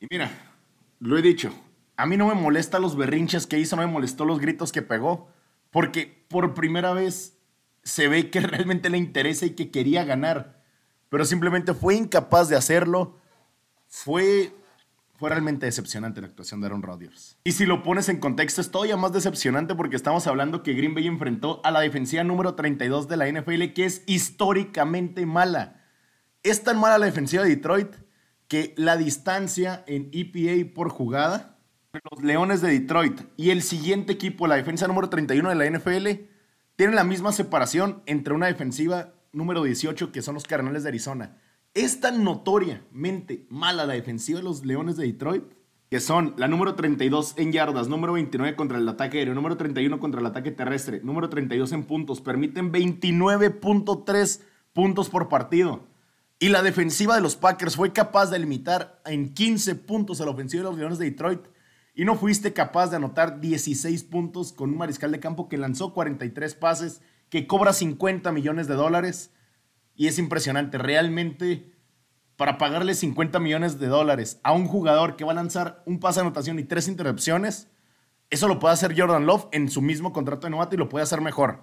Y 0.00 0.06
mira, 0.10 0.30
lo 0.98 1.18
he 1.18 1.22
dicho, 1.22 1.52
a 1.96 2.06
mí 2.06 2.16
no 2.16 2.26
me 2.26 2.34
molesta 2.34 2.78
los 2.78 2.96
berrinches 2.96 3.46
que 3.46 3.58
hizo, 3.58 3.76
no 3.76 3.82
me 3.82 3.92
molestó 3.92 4.24
los 4.24 4.40
gritos 4.40 4.72
que 4.72 4.82
pegó, 4.82 5.28
porque 5.70 6.24
por 6.28 6.54
primera 6.54 6.92
vez 6.92 7.38
se 7.82 8.08
ve 8.08 8.30
que 8.30 8.40
realmente 8.40 8.90
le 8.90 8.98
interesa 8.98 9.46
y 9.46 9.50
que 9.50 9.70
quería 9.70 10.04
ganar, 10.04 10.62
pero 11.08 11.24
simplemente 11.24 11.74
fue 11.74 11.94
incapaz 11.94 12.48
de 12.48 12.56
hacerlo. 12.56 13.18
Fue, 13.86 14.52
fue 15.14 15.30
realmente 15.30 15.66
decepcionante 15.66 16.20
la 16.20 16.26
actuación 16.26 16.60
de 16.60 16.66
Aaron 16.66 16.82
Rodgers. 16.82 17.38
Y 17.44 17.52
si 17.52 17.66
lo 17.66 17.84
pones 17.84 18.08
en 18.08 18.18
contexto, 18.18 18.60
es 18.60 18.72
todavía 18.72 18.96
más 18.96 19.12
decepcionante 19.12 19.76
porque 19.76 19.94
estamos 19.94 20.26
hablando 20.26 20.64
que 20.64 20.74
Green 20.74 20.94
Bay 20.94 21.06
enfrentó 21.06 21.60
a 21.64 21.70
la 21.70 21.80
defensiva 21.80 22.24
número 22.24 22.56
32 22.56 23.06
de 23.06 23.16
la 23.16 23.28
NFL, 23.30 23.72
que 23.74 23.84
es 23.84 24.02
históricamente 24.06 25.26
mala. 25.26 25.84
Es 26.42 26.64
tan 26.64 26.80
mala 26.80 26.98
la 26.98 27.06
defensiva 27.06 27.44
de 27.44 27.50
Detroit 27.50 27.94
que 28.48 28.74
la 28.76 28.96
distancia 28.96 29.84
en 29.86 30.10
EPA 30.12 30.74
por 30.74 30.88
jugada 30.90 31.54
los 32.10 32.24
Leones 32.24 32.60
de 32.60 32.68
Detroit 32.70 33.20
y 33.36 33.50
el 33.50 33.62
siguiente 33.62 34.12
equipo, 34.12 34.46
la 34.46 34.56
defensa 34.56 34.88
número 34.88 35.08
31 35.08 35.48
de 35.48 35.54
la 35.54 35.70
NFL, 35.70 36.26
tienen 36.76 36.96
la 36.96 37.04
misma 37.04 37.32
separación 37.32 38.02
entre 38.06 38.34
una 38.34 38.46
defensiva 38.46 39.14
número 39.32 39.62
18 39.62 40.12
que 40.12 40.22
son 40.22 40.34
los 40.34 40.44
Cardenales 40.44 40.82
de 40.82 40.88
Arizona. 40.88 41.36
Es 41.72 42.00
tan 42.00 42.24
notoriamente 42.24 43.46
mala 43.48 43.86
la 43.86 43.94
defensiva 43.94 44.38
de 44.38 44.44
los 44.44 44.64
Leones 44.64 44.96
de 44.96 45.06
Detroit 45.06 45.44
que 45.90 46.00
son 46.00 46.34
la 46.38 46.48
número 46.48 46.74
32 46.74 47.34
en 47.36 47.52
yardas, 47.52 47.88
número 47.88 48.14
29 48.14 48.56
contra 48.56 48.78
el 48.78 48.88
ataque 48.88 49.18
aéreo, 49.18 49.34
número 49.34 49.56
31 49.56 50.00
contra 50.00 50.20
el 50.20 50.26
ataque 50.26 50.50
terrestre, 50.50 51.00
número 51.04 51.28
32 51.28 51.70
en 51.72 51.84
puntos, 51.84 52.20
permiten 52.20 52.72
29.3 52.72 54.40
puntos 54.72 55.08
por 55.08 55.28
partido. 55.28 55.86
Y 56.38 56.48
la 56.48 56.62
defensiva 56.62 57.14
de 57.14 57.20
los 57.20 57.36
Packers 57.36 57.76
fue 57.76 57.92
capaz 57.92 58.30
de 58.30 58.38
limitar 58.38 59.00
en 59.04 59.32
15 59.34 59.76
puntos 59.76 60.20
a 60.20 60.24
la 60.24 60.32
ofensiva 60.32 60.62
de 60.62 60.68
los 60.70 60.78
Leones 60.78 60.98
de 60.98 61.06
Detroit 61.06 61.46
y 61.94 62.04
no 62.04 62.16
fuiste 62.16 62.52
capaz 62.52 62.88
de 62.88 62.96
anotar 62.96 63.40
16 63.40 64.04
puntos 64.04 64.52
con 64.52 64.70
un 64.70 64.78
mariscal 64.78 65.12
de 65.12 65.20
campo 65.20 65.48
que 65.48 65.56
lanzó 65.56 65.94
43 65.94 66.54
pases, 66.56 67.00
que 67.30 67.46
cobra 67.46 67.72
50 67.72 68.32
millones 68.32 68.66
de 68.66 68.74
dólares 68.74 69.32
y 69.94 70.08
es 70.08 70.18
impresionante. 70.18 70.76
Realmente, 70.76 71.72
para 72.36 72.58
pagarle 72.58 72.94
50 72.94 73.38
millones 73.38 73.78
de 73.78 73.86
dólares 73.86 74.40
a 74.42 74.52
un 74.52 74.66
jugador 74.66 75.14
que 75.14 75.24
va 75.24 75.32
a 75.32 75.36
lanzar 75.36 75.84
un 75.86 76.00
pase 76.00 76.18
de 76.18 76.26
anotación 76.26 76.58
y 76.58 76.64
tres 76.64 76.88
interrupciones, 76.88 77.68
eso 78.28 78.48
lo 78.48 78.58
puede 78.58 78.74
hacer 78.74 78.98
Jordan 78.98 79.26
Love 79.26 79.46
en 79.52 79.70
su 79.70 79.80
mismo 79.80 80.12
contrato 80.12 80.48
de 80.48 80.50
novato 80.50 80.74
y 80.74 80.78
lo 80.78 80.88
puede 80.88 81.04
hacer 81.04 81.20
mejor. 81.20 81.62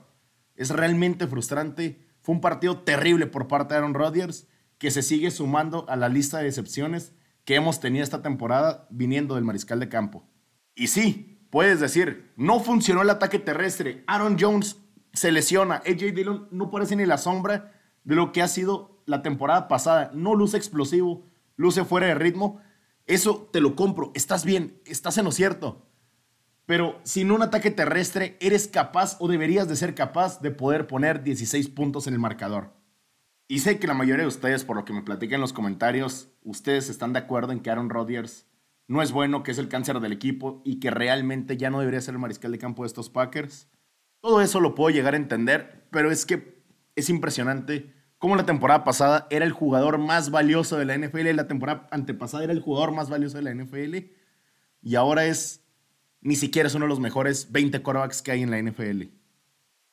Es 0.56 0.70
realmente 0.70 1.28
frustrante. 1.28 2.08
Fue 2.22 2.36
un 2.36 2.42
partido 2.42 2.78
terrible 2.80 3.28
por 3.28 3.50
parte 3.50 3.74
de 3.74 3.80
Aaron 3.80 3.94
Rodgers 3.94 4.48
que 4.82 4.90
se 4.90 5.04
sigue 5.04 5.30
sumando 5.30 5.86
a 5.90 5.96
la 5.96 6.10
lista 6.10 6.40
de 6.40 6.46
decepciones 6.46 7.14
que 7.46 7.54
hemos 7.54 7.80
tenido 7.80 8.04
esta 8.04 8.24
temporada 8.24 8.88
viniendo 8.90 9.36
del 9.36 9.44
mariscal 9.44 9.80
de 9.80 9.90
campo. 9.90 10.28
Y 10.74 10.88
sí, 10.88 11.46
puedes 11.52 11.80
decir, 11.80 12.32
no 12.36 12.60
funcionó 12.60 13.04
el 13.04 13.12
ataque 13.12 13.38
terrestre. 13.38 14.04
Aaron 14.08 14.38
Jones 14.40 14.78
se 15.14 15.32
lesiona. 15.32 15.84
AJ 15.86 16.16
Dillon 16.16 16.48
no 16.50 16.72
parece 16.72 16.96
ni 16.96 17.06
la 17.06 17.20
sombra 17.20 17.80
de 18.04 18.16
lo 18.16 18.32
que 18.32 18.42
ha 18.42 18.48
sido 18.48 19.04
la 19.06 19.22
temporada 19.22 19.68
pasada. 19.68 20.10
No 20.16 20.34
luce 20.34 20.58
explosivo, 20.58 21.28
luce 21.58 21.86
fuera 21.86 22.08
de 22.08 22.16
ritmo. 22.16 22.60
Eso 23.06 23.48
te 23.54 23.62
lo 23.62 23.76
compro. 23.76 24.12
Estás 24.16 24.46
bien, 24.46 24.82
estás 24.86 25.16
en 25.20 25.26
lo 25.26 25.32
cierto. 25.32 25.86
Pero 26.66 27.00
sin 27.04 27.30
un 27.30 27.44
ataque 27.44 27.70
terrestre, 27.70 28.36
eres 28.42 28.68
capaz 28.68 29.18
o 29.20 29.28
deberías 29.28 29.68
de 29.68 29.76
ser 29.76 29.94
capaz 29.94 30.42
de 30.42 30.50
poder 30.50 30.88
poner 30.88 31.22
16 31.22 31.70
puntos 31.70 32.08
en 32.08 32.16
el 32.16 32.20
marcador. 32.20 32.81
Y 33.52 33.60
sé 33.60 33.80
que 33.80 33.88
la 33.88 33.94
mayoría 33.94 34.24
de 34.24 34.30
ustedes, 34.30 34.64
por 34.64 34.78
lo 34.78 34.86
que 34.86 34.94
me 34.94 35.02
platican 35.02 35.36
en 35.36 35.42
los 35.42 35.52
comentarios, 35.52 36.30
ustedes 36.42 36.88
están 36.90 37.12
de 37.12 37.20
acuerdo 37.20 37.52
en 37.52 37.60
que 37.60 37.70
Aaron 37.70 37.90
Rodgers 37.90 38.48
no 38.88 39.02
es 39.02 39.12
bueno, 39.12 39.44
que 39.44 39.52
es 39.52 39.58
el 39.58 39.68
cáncer 39.68 40.00
del 40.00 40.14
equipo 40.14 40.62
y 40.64 40.80
que 40.80 40.90
realmente 40.90 41.58
ya 41.58 41.70
no 41.70 41.82
debería 41.82 42.00
ser 42.00 42.14
el 42.14 42.22
mariscal 42.22 42.54
de 42.54 42.60
campo 42.60 42.84
de 42.84 42.88
estos 42.88 43.10
Packers. 43.10 43.68
Todo 44.22 44.40
eso 44.40 44.62
lo 44.62 44.74
puedo 44.74 44.90
llegar 44.90 45.16
a 45.16 45.18
entender, 45.18 45.86
pero 45.92 46.12
es 46.12 46.26
que 46.26 46.64
es 46.96 47.10
impresionante 47.10 47.94
cómo 48.20 48.38
la 48.38 48.46
temporada 48.46 48.86
pasada 48.86 49.28
era 49.30 49.44
el 49.44 49.52
jugador 49.52 49.98
más 49.98 50.32
valioso 50.32 50.78
de 50.78 50.86
la 50.86 50.98
NFL 50.98 51.28
y 51.28 51.34
la 51.34 51.50
temporada 51.50 51.90
antepasada 51.92 52.46
era 52.46 52.54
el 52.54 52.62
jugador 52.62 52.94
más 52.94 53.10
valioso 53.10 53.36
de 53.36 53.44
la 53.44 53.54
NFL 53.54 53.98
y 54.82 54.96
ahora 54.96 55.26
es 55.26 55.66
ni 56.22 56.38
siquiera 56.38 56.68
es 56.68 56.76
uno 56.76 56.86
de 56.86 56.90
los 56.90 57.02
mejores 57.02 57.52
20 57.52 57.82
quarterbacks 57.82 58.22
que 58.22 58.32
hay 58.32 58.44
en 58.44 58.52
la 58.52 58.62
NFL. 58.62 59.21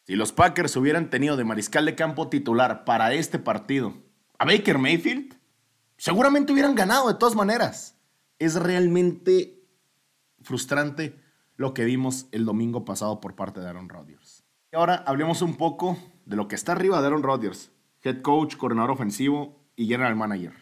Si 0.09 0.17
los 0.17 0.33
Packers 0.33 0.75
hubieran 0.77 1.11
tenido 1.11 1.37
de 1.37 1.45
mariscal 1.45 1.85
de 1.85 1.95
campo 1.95 2.31
titular 2.31 2.87
para 2.87 3.13
este 3.13 3.39
partido 3.39 3.93
a 4.39 4.47
Baker 4.47 4.79
Mayfield, 4.79 5.35
seguramente 5.99 6.51
hubieran 6.51 6.75
ganado 6.75 7.09
de 7.09 7.19
todas 7.19 7.35
maneras. 7.35 7.95
Es 8.39 8.55
realmente 8.55 9.67
frustrante 10.41 11.21
lo 11.57 11.75
que 11.75 11.85
vimos 11.85 12.27
el 12.33 12.47
domingo 12.47 12.87
pasado 12.87 13.21
por 13.21 13.35
parte 13.35 13.61
de 13.61 13.69
Aaron 13.69 13.91
Rodgers. 13.91 14.45
Y 14.73 14.77
ahora 14.77 15.05
hablemos 15.07 15.43
un 15.43 15.59
poco 15.59 15.99
de 16.25 16.37
lo 16.37 16.49
que 16.49 16.55
está 16.55 16.73
arriba 16.73 17.03
de 17.03 17.09
Aaron 17.09 17.23
Rodgers, 17.23 17.71
head 18.03 18.23
coach, 18.23 18.57
coordinador 18.57 18.93
ofensivo 18.93 19.61
y 19.77 19.89
general 19.89 20.17
manager. 20.17 20.55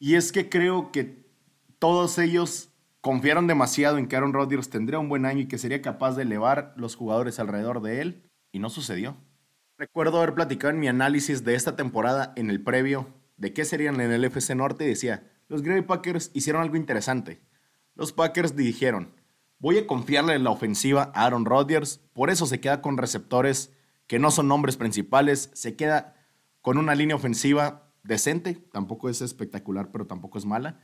Y 0.00 0.16
es 0.16 0.32
que 0.32 0.48
creo 0.48 0.90
que 0.90 1.30
todos 1.78 2.18
ellos 2.18 2.70
confiaron 3.00 3.46
demasiado 3.46 3.98
en 3.98 4.08
que 4.08 4.16
Aaron 4.16 4.32
Rodgers 4.32 4.68
tendría 4.68 4.98
un 4.98 5.08
buen 5.08 5.26
año 5.26 5.42
y 5.42 5.46
que 5.46 5.58
sería 5.58 5.80
capaz 5.80 6.16
de 6.16 6.24
elevar 6.24 6.74
los 6.76 6.96
jugadores 6.96 7.38
alrededor 7.38 7.82
de 7.82 8.00
él, 8.00 8.29
y 8.52 8.58
no 8.58 8.70
sucedió. 8.70 9.16
Recuerdo 9.78 10.18
haber 10.18 10.34
platicado 10.34 10.72
en 10.72 10.80
mi 10.80 10.88
análisis 10.88 11.44
de 11.44 11.54
esta 11.54 11.76
temporada 11.76 12.32
en 12.36 12.50
el 12.50 12.62
previo 12.62 13.08
de 13.36 13.52
qué 13.52 13.64
serían 13.64 14.00
en 14.00 14.12
el 14.12 14.24
FC 14.24 14.54
Norte 14.54 14.84
decía, 14.84 15.30
los 15.48 15.62
Green 15.62 15.78
Bay 15.78 15.86
Packers 15.86 16.30
hicieron 16.34 16.62
algo 16.62 16.76
interesante. 16.76 17.40
Los 17.94 18.12
Packers 18.12 18.54
dijeron, 18.54 19.14
Voy 19.60 19.76
a 19.76 19.86
confiarle 19.86 20.32
en 20.32 20.44
la 20.44 20.50
ofensiva 20.50 21.12
a 21.14 21.26
Aaron 21.26 21.44
Rodgers, 21.44 22.00
por 22.14 22.30
eso 22.30 22.46
se 22.46 22.60
queda 22.60 22.80
con 22.80 22.96
receptores 22.96 23.74
que 24.06 24.18
no 24.18 24.30
son 24.30 24.48
nombres 24.48 24.78
principales, 24.78 25.50
se 25.52 25.76
queda 25.76 26.16
con 26.62 26.78
una 26.78 26.94
línea 26.94 27.14
ofensiva 27.14 27.92
decente, 28.02 28.54
tampoco 28.72 29.10
es 29.10 29.20
espectacular, 29.20 29.90
pero 29.92 30.06
tampoco 30.06 30.38
es 30.38 30.46
mala. 30.46 30.80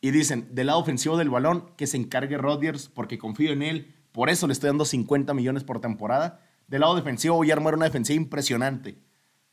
Y 0.00 0.12
dicen, 0.12 0.48
del 0.54 0.68
lado 0.68 0.78
ofensivo 0.78 1.18
del 1.18 1.28
balón, 1.28 1.72
que 1.76 1.86
se 1.86 1.98
encargue 1.98 2.38
Rodgers 2.38 2.88
porque 2.88 3.18
confío 3.18 3.52
en 3.52 3.62
él, 3.62 3.94
por 4.12 4.30
eso 4.30 4.46
le 4.46 4.54
estoy 4.54 4.68
dando 4.68 4.86
50 4.86 5.34
millones 5.34 5.62
por 5.62 5.80
temporada. 5.80 6.40
Del 6.66 6.80
lado 6.80 6.96
defensivo 6.96 7.36
voy 7.36 7.50
a 7.50 7.56
una 7.74 7.86
defensiva 7.86 8.20
impresionante. 8.20 8.98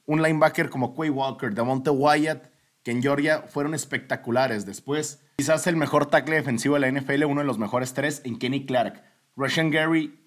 Un 0.05 0.21
linebacker 0.21 0.69
como 0.69 0.93
Quay 0.95 1.09
Walker, 1.09 1.53
Monte 1.63 1.89
Wyatt, 1.89 2.47
que 2.83 2.91
en 2.91 3.01
Georgia 3.01 3.43
fueron 3.43 3.73
espectaculares. 3.73 4.65
Después 4.65 5.23
Quizás 5.37 5.65
el 5.65 5.75
mejor 5.75 6.05
tackle 6.05 6.35
defensivo 6.35 6.75
de 6.75 6.81
la 6.81 6.91
NFL, 6.91 7.25
uno 7.25 7.41
de 7.41 7.47
los 7.47 7.57
mejores 7.57 7.93
tres, 7.93 8.21
en 8.23 8.37
Kenny 8.37 8.65
Clark. 8.65 9.03
Russian 9.35 9.71
Gary, 9.71 10.19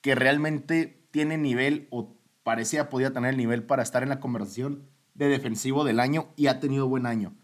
que 0.00 0.16
realmente 0.16 1.06
tiene 1.12 1.38
nivel 1.38 1.86
o 1.90 2.16
parecía 2.42 2.88
podía 2.88 3.12
tener 3.12 3.30
el 3.30 3.36
nivel 3.36 3.62
para 3.62 3.84
estar 3.84 4.02
en 4.02 4.08
la 4.08 4.18
conversación 4.18 4.88
de 5.14 5.28
defensivo 5.28 5.84
del 5.84 6.00
año 6.00 6.28
y 6.36 6.48
ha 6.48 6.58
tenido 6.58 6.88
buen 6.88 7.06
año. 7.06 7.34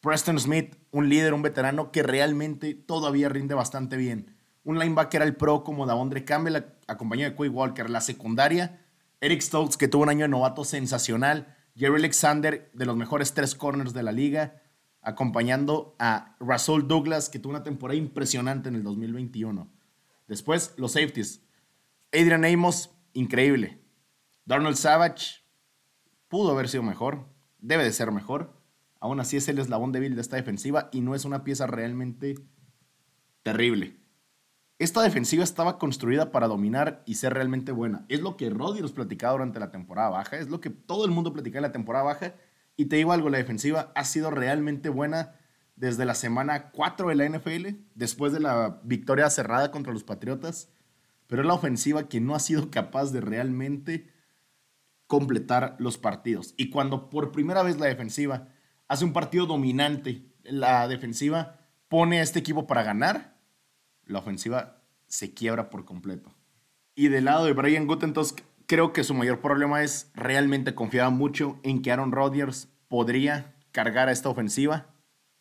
Preston 0.00 0.40
Smith, 0.40 0.76
un 0.90 1.10
líder, 1.10 1.34
un 1.34 1.42
veterano 1.42 1.92
que 1.92 2.02
realmente 2.02 2.74
todavía 2.74 3.28
rinde 3.28 3.54
bastante 3.54 3.98
bien. 3.98 4.34
Un 4.70 4.78
linebacker 4.78 5.20
al 5.20 5.34
pro 5.34 5.64
como 5.64 5.84
Davondre 5.84 6.24
Campbell, 6.24 6.64
acompañado 6.86 7.32
de 7.32 7.36
Quay 7.36 7.48
Walker. 7.48 7.90
La 7.90 8.00
secundaria, 8.00 8.86
Eric 9.20 9.40
Stokes, 9.40 9.76
que 9.76 9.88
tuvo 9.88 10.04
un 10.04 10.10
año 10.10 10.26
de 10.26 10.28
novato 10.28 10.64
sensacional. 10.64 11.56
Jerry 11.74 11.96
Alexander, 11.96 12.70
de 12.72 12.86
los 12.86 12.96
mejores 12.96 13.34
tres 13.34 13.56
corners 13.56 13.92
de 13.94 14.04
la 14.04 14.12
liga 14.12 14.62
acompañando 15.02 15.96
a 15.98 16.36
Russell 16.38 16.86
Douglas, 16.86 17.28
que 17.28 17.40
tuvo 17.40 17.50
una 17.50 17.64
temporada 17.64 17.98
impresionante 17.98 18.68
en 18.68 18.76
el 18.76 18.84
2021. 18.84 19.68
Después, 20.28 20.72
los 20.76 20.92
safeties. 20.92 21.42
Adrian 22.12 22.44
Amos, 22.44 22.90
increíble. 23.12 23.82
Darnold 24.44 24.76
Savage, 24.76 25.42
pudo 26.28 26.52
haber 26.52 26.68
sido 26.68 26.84
mejor, 26.84 27.26
debe 27.58 27.82
de 27.82 27.92
ser 27.92 28.12
mejor. 28.12 28.56
Aún 29.00 29.18
así 29.18 29.36
es 29.36 29.48
el 29.48 29.58
eslabón 29.58 29.90
débil 29.90 30.14
de 30.14 30.20
esta 30.20 30.36
defensiva 30.36 30.90
y 30.92 31.00
no 31.00 31.16
es 31.16 31.24
una 31.24 31.42
pieza 31.42 31.66
realmente 31.66 32.36
terrible. 33.42 33.99
Esta 34.80 35.02
defensiva 35.02 35.44
estaba 35.44 35.76
construida 35.78 36.32
para 36.32 36.48
dominar 36.48 37.02
y 37.04 37.16
ser 37.16 37.34
realmente 37.34 37.70
buena. 37.70 38.06
Es 38.08 38.22
lo 38.22 38.38
que 38.38 38.48
Rodgers 38.48 38.92
platicaba 38.92 39.34
durante 39.34 39.60
la 39.60 39.70
temporada 39.70 40.08
baja, 40.08 40.38
es 40.38 40.48
lo 40.48 40.62
que 40.62 40.70
todo 40.70 41.04
el 41.04 41.10
mundo 41.10 41.34
platicaba 41.34 41.58
en 41.58 41.70
la 41.70 41.72
temporada 41.72 42.06
baja 42.06 42.34
y 42.78 42.86
te 42.86 42.96
digo 42.96 43.12
algo, 43.12 43.28
la 43.28 43.36
defensiva 43.36 43.92
ha 43.94 44.04
sido 44.06 44.30
realmente 44.30 44.88
buena 44.88 45.34
desde 45.76 46.06
la 46.06 46.14
semana 46.14 46.70
4 46.70 47.10
de 47.10 47.14
la 47.14 47.28
NFL, 47.28 47.66
después 47.94 48.32
de 48.32 48.40
la 48.40 48.80
victoria 48.82 49.28
cerrada 49.28 49.70
contra 49.70 49.92
los 49.92 50.02
Patriotas, 50.02 50.70
pero 51.26 51.42
es 51.42 51.46
la 51.46 51.52
ofensiva 51.52 52.08
que 52.08 52.22
no 52.22 52.34
ha 52.34 52.40
sido 52.40 52.70
capaz 52.70 53.12
de 53.12 53.20
realmente 53.20 54.10
completar 55.06 55.76
los 55.78 55.98
partidos. 55.98 56.54
Y 56.56 56.70
cuando 56.70 57.10
por 57.10 57.32
primera 57.32 57.62
vez 57.62 57.78
la 57.78 57.84
defensiva 57.84 58.48
hace 58.88 59.04
un 59.04 59.12
partido 59.12 59.44
dominante, 59.44 60.32
la 60.42 60.88
defensiva 60.88 61.58
pone 61.88 62.20
a 62.20 62.22
este 62.22 62.38
equipo 62.38 62.66
para 62.66 62.82
ganar, 62.82 63.39
la 64.10 64.20
ofensiva 64.20 64.82
se 65.06 65.32
quiebra 65.32 65.70
por 65.70 65.84
completo. 65.84 66.34
Y 66.94 67.08
del 67.08 67.24
lado 67.24 67.44
de 67.44 67.52
Brian 67.52 67.86
Gutentosk, 67.86 68.40
creo 68.66 68.92
que 68.92 69.04
su 69.04 69.14
mayor 69.14 69.40
problema 69.40 69.82
es 69.82 70.10
realmente 70.14 70.74
confiaba 70.74 71.10
mucho 71.10 71.58
en 71.62 71.82
que 71.82 71.92
Aaron 71.92 72.12
Rodgers 72.12 72.68
podría 72.88 73.54
cargar 73.72 74.08
a 74.08 74.12
esta 74.12 74.28
ofensiva 74.28 74.88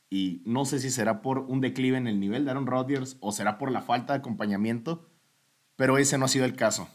y 0.10 0.42
no 0.46 0.66
sé 0.66 0.80
si 0.80 0.90
será 0.90 1.22
por 1.22 1.40
un 1.40 1.62
declive 1.62 1.98
en 1.98 2.08
el 2.08 2.20
nivel 2.20 2.46
de 2.46 2.52
Aaron 2.52 2.68
Rodgers 2.68 3.18
o 3.20 3.32
será 3.32 3.58
por 3.58 3.72
la 3.72 3.82
falta 3.82 4.14
de 4.14 4.20
acompañamiento, 4.20 5.08
pero 5.76 5.98
ese 5.98 6.18
no 6.18 6.26
ha 6.26 6.30
sido 6.30 6.46
el 6.46 6.56
caso. 6.56 6.90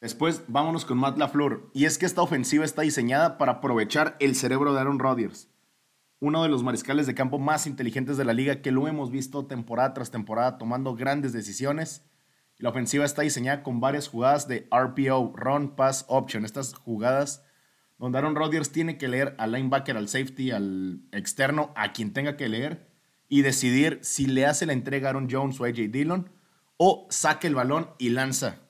Después 0.00 0.42
vámonos 0.46 0.84
con 0.84 0.98
Matt 0.98 1.18
LaFleur 1.18 1.70
y 1.72 1.86
es 1.86 1.98
que 1.98 2.06
esta 2.06 2.22
ofensiva 2.22 2.64
está 2.64 2.82
diseñada 2.82 3.38
para 3.38 3.52
aprovechar 3.52 4.16
el 4.20 4.36
cerebro 4.36 4.72
de 4.72 4.80
Aaron 4.80 4.98
Rodgers. 4.98 5.48
Uno 6.20 6.42
de 6.42 6.48
los 6.48 6.62
mariscales 6.62 7.06
de 7.06 7.14
campo 7.14 7.38
más 7.38 7.66
inteligentes 7.66 8.16
de 8.16 8.24
la 8.24 8.32
liga, 8.32 8.62
que 8.62 8.72
lo 8.72 8.88
hemos 8.88 9.10
visto 9.10 9.46
temporada 9.46 9.94
tras 9.94 10.10
temporada 10.10 10.58
tomando 10.58 10.94
grandes 10.94 11.32
decisiones. 11.32 12.04
La 12.58 12.70
ofensiva 12.70 13.04
está 13.04 13.22
diseñada 13.22 13.62
con 13.62 13.80
varias 13.80 14.08
jugadas 14.08 14.48
de 14.48 14.66
RPO, 14.70 15.34
Run 15.36 15.76
Pass 15.76 16.06
Option. 16.08 16.44
Estas 16.44 16.74
jugadas 16.74 17.44
donde 17.98 18.18
Aaron 18.18 18.34
Rodgers 18.34 18.72
tiene 18.72 18.98
que 18.98 19.08
leer 19.08 19.34
al 19.38 19.52
linebacker, 19.52 19.96
al 19.96 20.08
safety, 20.08 20.50
al 20.50 21.02
externo, 21.12 21.72
a 21.76 21.92
quien 21.92 22.12
tenga 22.12 22.36
que 22.36 22.48
leer 22.48 22.88
y 23.28 23.42
decidir 23.42 23.98
si 24.02 24.26
le 24.26 24.46
hace 24.46 24.66
la 24.66 24.72
entrega 24.72 25.08
a 25.08 25.10
Aaron 25.10 25.28
Jones 25.30 25.60
o 25.60 25.64
a 25.64 25.68
AJ 25.68 25.90
Dillon 25.90 26.30
o 26.76 27.06
saque 27.10 27.46
el 27.46 27.54
balón 27.54 27.90
y 27.98 28.10
lanza. 28.10 28.60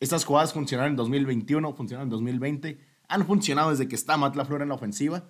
Estas 0.00 0.24
jugadas 0.24 0.52
funcionaron 0.52 0.92
en 0.92 0.96
2021, 0.96 1.74
funcionaron 1.74 2.08
en 2.08 2.10
2020, 2.10 2.78
han 3.08 3.26
funcionado 3.26 3.70
desde 3.70 3.88
que 3.88 3.94
está 3.94 4.16
Matt 4.16 4.36
LaFleur 4.36 4.62
en 4.62 4.70
la 4.70 4.74
ofensiva, 4.74 5.24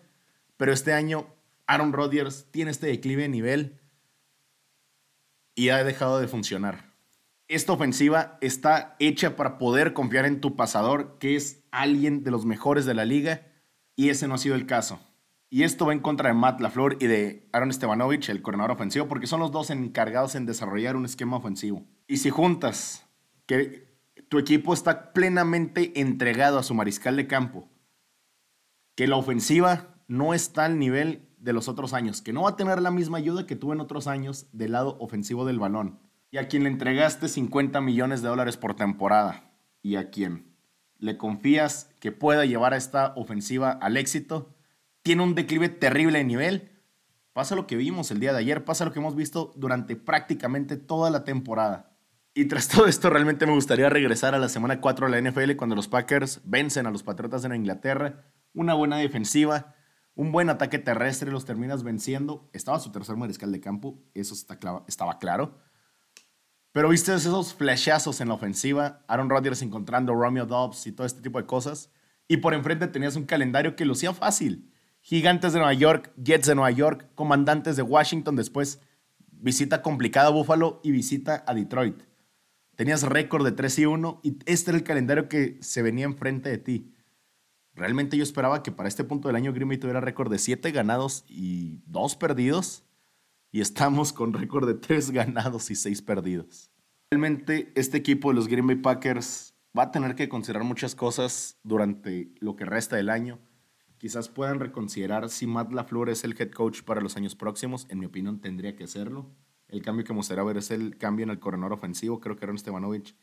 pero 0.56 0.72
este 0.72 0.92
año 0.92 1.26
Aaron 1.66 1.92
Rodgers 1.92 2.46
tiene 2.50 2.70
este 2.70 2.86
declive 2.86 3.22
de 3.22 3.28
nivel 3.28 3.80
y 5.54 5.68
ha 5.68 5.84
dejado 5.84 6.18
de 6.18 6.28
funcionar. 6.28 6.92
Esta 7.48 7.72
ofensiva 7.72 8.38
está 8.40 8.96
hecha 8.98 9.36
para 9.36 9.58
poder 9.58 9.92
confiar 9.92 10.24
en 10.24 10.40
tu 10.40 10.56
pasador, 10.56 11.18
que 11.18 11.36
es 11.36 11.64
alguien 11.70 12.24
de 12.24 12.30
los 12.30 12.46
mejores 12.46 12.86
de 12.86 12.94
la 12.94 13.04
liga, 13.04 13.46
y 13.94 14.08
ese 14.08 14.26
no 14.26 14.34
ha 14.34 14.38
sido 14.38 14.54
el 14.54 14.66
caso. 14.66 15.00
Y 15.50 15.64
esto 15.64 15.84
va 15.84 15.92
en 15.92 16.00
contra 16.00 16.30
de 16.30 16.34
Matt 16.34 16.60
LaFleur 16.60 16.96
y 16.98 17.06
de 17.06 17.50
Aaron 17.52 17.72
Stevanovich, 17.72 18.30
el 18.30 18.40
coordinador 18.40 18.70
ofensivo, 18.70 19.06
porque 19.06 19.26
son 19.26 19.40
los 19.40 19.52
dos 19.52 19.68
encargados 19.68 20.34
en 20.34 20.46
desarrollar 20.46 20.96
un 20.96 21.04
esquema 21.04 21.36
ofensivo. 21.36 21.84
Y 22.06 22.16
si 22.16 22.30
juntas 22.30 23.06
que 23.44 23.92
tu 24.30 24.38
equipo 24.38 24.72
está 24.72 25.12
plenamente 25.12 26.00
entregado 26.00 26.58
a 26.58 26.62
su 26.62 26.72
mariscal 26.72 27.16
de 27.16 27.26
campo, 27.26 27.68
que 28.94 29.06
la 29.06 29.16
ofensiva 29.16 29.94
no 30.08 30.32
está 30.32 30.64
al 30.64 30.78
nivel 30.78 31.28
de 31.42 31.52
los 31.52 31.68
otros 31.68 31.92
años, 31.92 32.22
que 32.22 32.32
no 32.32 32.42
va 32.42 32.50
a 32.50 32.56
tener 32.56 32.80
la 32.80 32.90
misma 32.90 33.18
ayuda 33.18 33.46
que 33.46 33.56
tuvo 33.56 33.72
en 33.72 33.80
otros 33.80 34.06
años 34.06 34.46
del 34.52 34.72
lado 34.72 34.96
ofensivo 35.00 35.44
del 35.44 35.58
balón, 35.58 35.98
y 36.30 36.38
a 36.38 36.48
quien 36.48 36.62
le 36.62 36.70
entregaste 36.70 37.28
50 37.28 37.80
millones 37.80 38.22
de 38.22 38.28
dólares 38.28 38.56
por 38.56 38.74
temporada, 38.74 39.52
y 39.82 39.96
a 39.96 40.10
quien 40.10 40.56
le 40.98 41.18
confías 41.18 41.90
que 41.98 42.12
pueda 42.12 42.44
llevar 42.44 42.74
a 42.74 42.76
esta 42.76 43.12
ofensiva 43.16 43.72
al 43.72 43.96
éxito, 43.96 44.54
tiene 45.02 45.24
un 45.24 45.34
declive 45.34 45.68
terrible 45.68 46.18
de 46.18 46.24
nivel. 46.24 46.70
Pasa 47.32 47.56
lo 47.56 47.66
que 47.66 47.76
vimos 47.76 48.12
el 48.12 48.20
día 48.20 48.32
de 48.32 48.38
ayer, 48.38 48.64
pasa 48.64 48.84
lo 48.84 48.92
que 48.92 49.00
hemos 49.00 49.16
visto 49.16 49.52
durante 49.56 49.96
prácticamente 49.96 50.76
toda 50.76 51.10
la 51.10 51.24
temporada. 51.24 51.96
Y 52.34 52.44
tras 52.46 52.68
todo 52.68 52.86
esto, 52.86 53.10
realmente 53.10 53.46
me 53.46 53.52
gustaría 53.52 53.90
regresar 53.90 54.34
a 54.34 54.38
la 54.38 54.48
semana 54.48 54.80
4 54.80 55.10
de 55.10 55.20
la 55.20 55.30
NFL 55.30 55.56
cuando 55.56 55.74
los 55.74 55.88
Packers 55.88 56.40
vencen 56.44 56.86
a 56.86 56.90
los 56.90 57.02
Patriotas 57.02 57.44
en 57.44 57.54
Inglaterra. 57.54 58.24
Una 58.54 58.74
buena 58.74 58.96
defensiva, 58.96 59.74
un 60.14 60.32
buen 60.32 60.50
ataque 60.50 60.78
terrestre, 60.78 61.30
los 61.30 61.44
terminas 61.44 61.82
venciendo. 61.82 62.48
Estaba 62.52 62.78
su 62.78 62.92
tercer 62.92 63.16
mariscal 63.16 63.52
de 63.52 63.60
campo, 63.60 63.98
eso 64.14 64.34
estaba 64.86 65.18
claro. 65.18 65.58
Pero 66.72 66.88
viste 66.88 67.14
esos 67.14 67.54
flashazos 67.54 68.20
en 68.20 68.28
la 68.28 68.34
ofensiva, 68.34 69.04
Aaron 69.06 69.28
Rodgers 69.28 69.60
encontrando 69.62 70.14
Romeo 70.14 70.46
Dobbs 70.46 70.86
y 70.86 70.92
todo 70.92 71.06
este 71.06 71.20
tipo 71.20 71.38
de 71.38 71.46
cosas. 71.46 71.90
Y 72.28 72.38
por 72.38 72.54
enfrente 72.54 72.86
tenías 72.88 73.16
un 73.16 73.24
calendario 73.24 73.76
que 73.76 73.84
lucía 73.84 74.14
fácil. 74.14 74.72
Gigantes 75.02 75.52
de 75.52 75.58
Nueva 75.58 75.74
York, 75.74 76.12
Jets 76.16 76.46
de 76.46 76.54
Nueva 76.54 76.70
York, 76.70 77.08
Comandantes 77.14 77.76
de 77.76 77.82
Washington, 77.82 78.36
después 78.36 78.80
visita 79.28 79.82
complicada 79.82 80.28
a 80.28 80.30
Buffalo 80.30 80.80
y 80.82 80.92
visita 80.92 81.44
a 81.46 81.52
Detroit. 81.52 82.02
Tenías 82.76 83.02
récord 83.02 83.44
de 83.44 83.52
3 83.52 83.78
y 83.80 83.86
1 83.86 84.20
y 84.22 84.38
este 84.46 84.70
era 84.70 84.78
el 84.78 84.84
calendario 84.84 85.28
que 85.28 85.58
se 85.60 85.82
venía 85.82 86.06
enfrente 86.06 86.48
de 86.48 86.58
ti. 86.58 86.94
Realmente 87.74 88.16
yo 88.16 88.22
esperaba 88.22 88.62
que 88.62 88.72
para 88.72 88.88
este 88.88 89.04
punto 89.04 89.28
del 89.28 89.36
año 89.36 89.52
Green 89.52 89.68
Bay 89.68 89.78
tuviera 89.78 90.00
récord 90.00 90.30
de 90.30 90.38
7 90.38 90.70
ganados 90.72 91.24
y 91.28 91.80
2 91.86 92.16
perdidos. 92.16 92.84
Y 93.50 93.60
estamos 93.60 94.12
con 94.12 94.32
récord 94.32 94.66
de 94.66 94.74
3 94.74 95.10
ganados 95.10 95.70
y 95.70 95.74
6 95.74 96.02
perdidos. 96.02 96.70
Realmente 97.10 97.72
este 97.74 97.98
equipo 97.98 98.30
de 98.30 98.34
los 98.36 98.48
Green 98.48 98.66
Bay 98.66 98.76
Packers 98.76 99.54
va 99.76 99.84
a 99.84 99.90
tener 99.90 100.14
que 100.14 100.28
considerar 100.28 100.64
muchas 100.64 100.94
cosas 100.94 101.58
durante 101.62 102.34
lo 102.40 102.56
que 102.56 102.64
resta 102.64 102.96
del 102.96 103.10
año 103.10 103.38
quizás 104.02 104.28
puedan 104.28 104.58
reconsiderar 104.58 105.28
si 105.28 105.46
Matt 105.46 105.72
LaFleur 105.72 106.10
es 106.10 106.24
el 106.24 106.34
head 106.36 106.50
coach 106.50 106.82
para 106.82 107.00
los 107.00 107.16
años 107.16 107.36
próximos. 107.36 107.86
En 107.88 108.00
mi 108.00 108.06
opinión, 108.06 108.40
tendría 108.40 108.74
que 108.74 108.88
serlo. 108.88 109.30
El 109.68 109.80
cambio 109.80 110.04
que 110.04 110.12
me 110.12 110.16
gustaría 110.16 110.42
ver 110.42 110.56
es 110.56 110.72
el 110.72 110.98
cambio 110.98 111.22
en 111.22 111.30
el 111.30 111.38
coordinador 111.38 111.74
ofensivo. 111.74 112.18
Creo 112.18 112.34
que 112.34 112.44
Aaron 112.44 112.58
Stevanovich, 112.58 113.14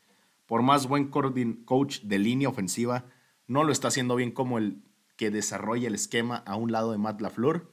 por 0.46 0.62
más 0.62 0.88
buen 0.88 1.08
coach 1.08 2.00
de 2.00 2.18
línea 2.18 2.48
ofensiva, 2.48 3.04
no 3.50 3.64
lo 3.64 3.72
está 3.72 3.88
haciendo 3.88 4.16
bien 4.16 4.30
como 4.30 4.58
el 4.58 4.82
que 5.16 5.30
desarrolla 5.30 5.88
el 5.88 5.94
esquema 5.94 6.36
a 6.46 6.56
un 6.56 6.72
lado 6.72 6.92
de 6.92 6.98
Matt 6.98 7.20
LaFleur. 7.20 7.70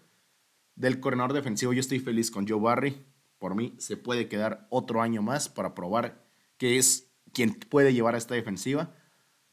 Del 0.75 0.99
coordinador 0.99 1.33
defensivo, 1.33 1.73
yo 1.73 1.79
estoy 1.79 1.99
feliz 1.99 2.31
con 2.31 2.47
Joe 2.47 2.59
Barry. 2.59 3.05
Por 3.39 3.55
mí, 3.55 3.75
se 3.77 3.97
puede 3.97 4.27
quedar 4.27 4.67
otro 4.69 5.01
año 5.01 5.21
más 5.21 5.49
para 5.49 5.73
probar 5.73 6.25
que 6.57 6.77
es 6.77 7.11
quien 7.33 7.53
puede 7.53 7.93
llevar 7.93 8.15
a 8.15 8.17
esta 8.17 8.35
defensiva. 8.35 8.95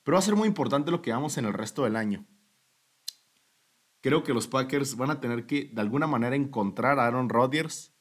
Pero 0.02 0.14
va 0.14 0.18
a 0.18 0.22
ser 0.22 0.36
muy 0.36 0.48
importante 0.48 0.90
lo 0.90 1.02
que 1.02 1.12
hagamos 1.12 1.38
en 1.38 1.44
el 1.44 1.52
resto 1.52 1.84
del 1.84 1.96
año 1.96 2.26
creo 4.04 4.22
que 4.22 4.34
los 4.34 4.46
Packers 4.48 4.98
van 4.98 5.10
a 5.10 5.18
tener 5.18 5.46
que 5.46 5.70
de 5.72 5.80
alguna 5.80 6.06
manera 6.06 6.36
encontrar 6.36 6.98
a 6.98 7.06
Aaron 7.06 7.30
Rodgers, 7.30 7.94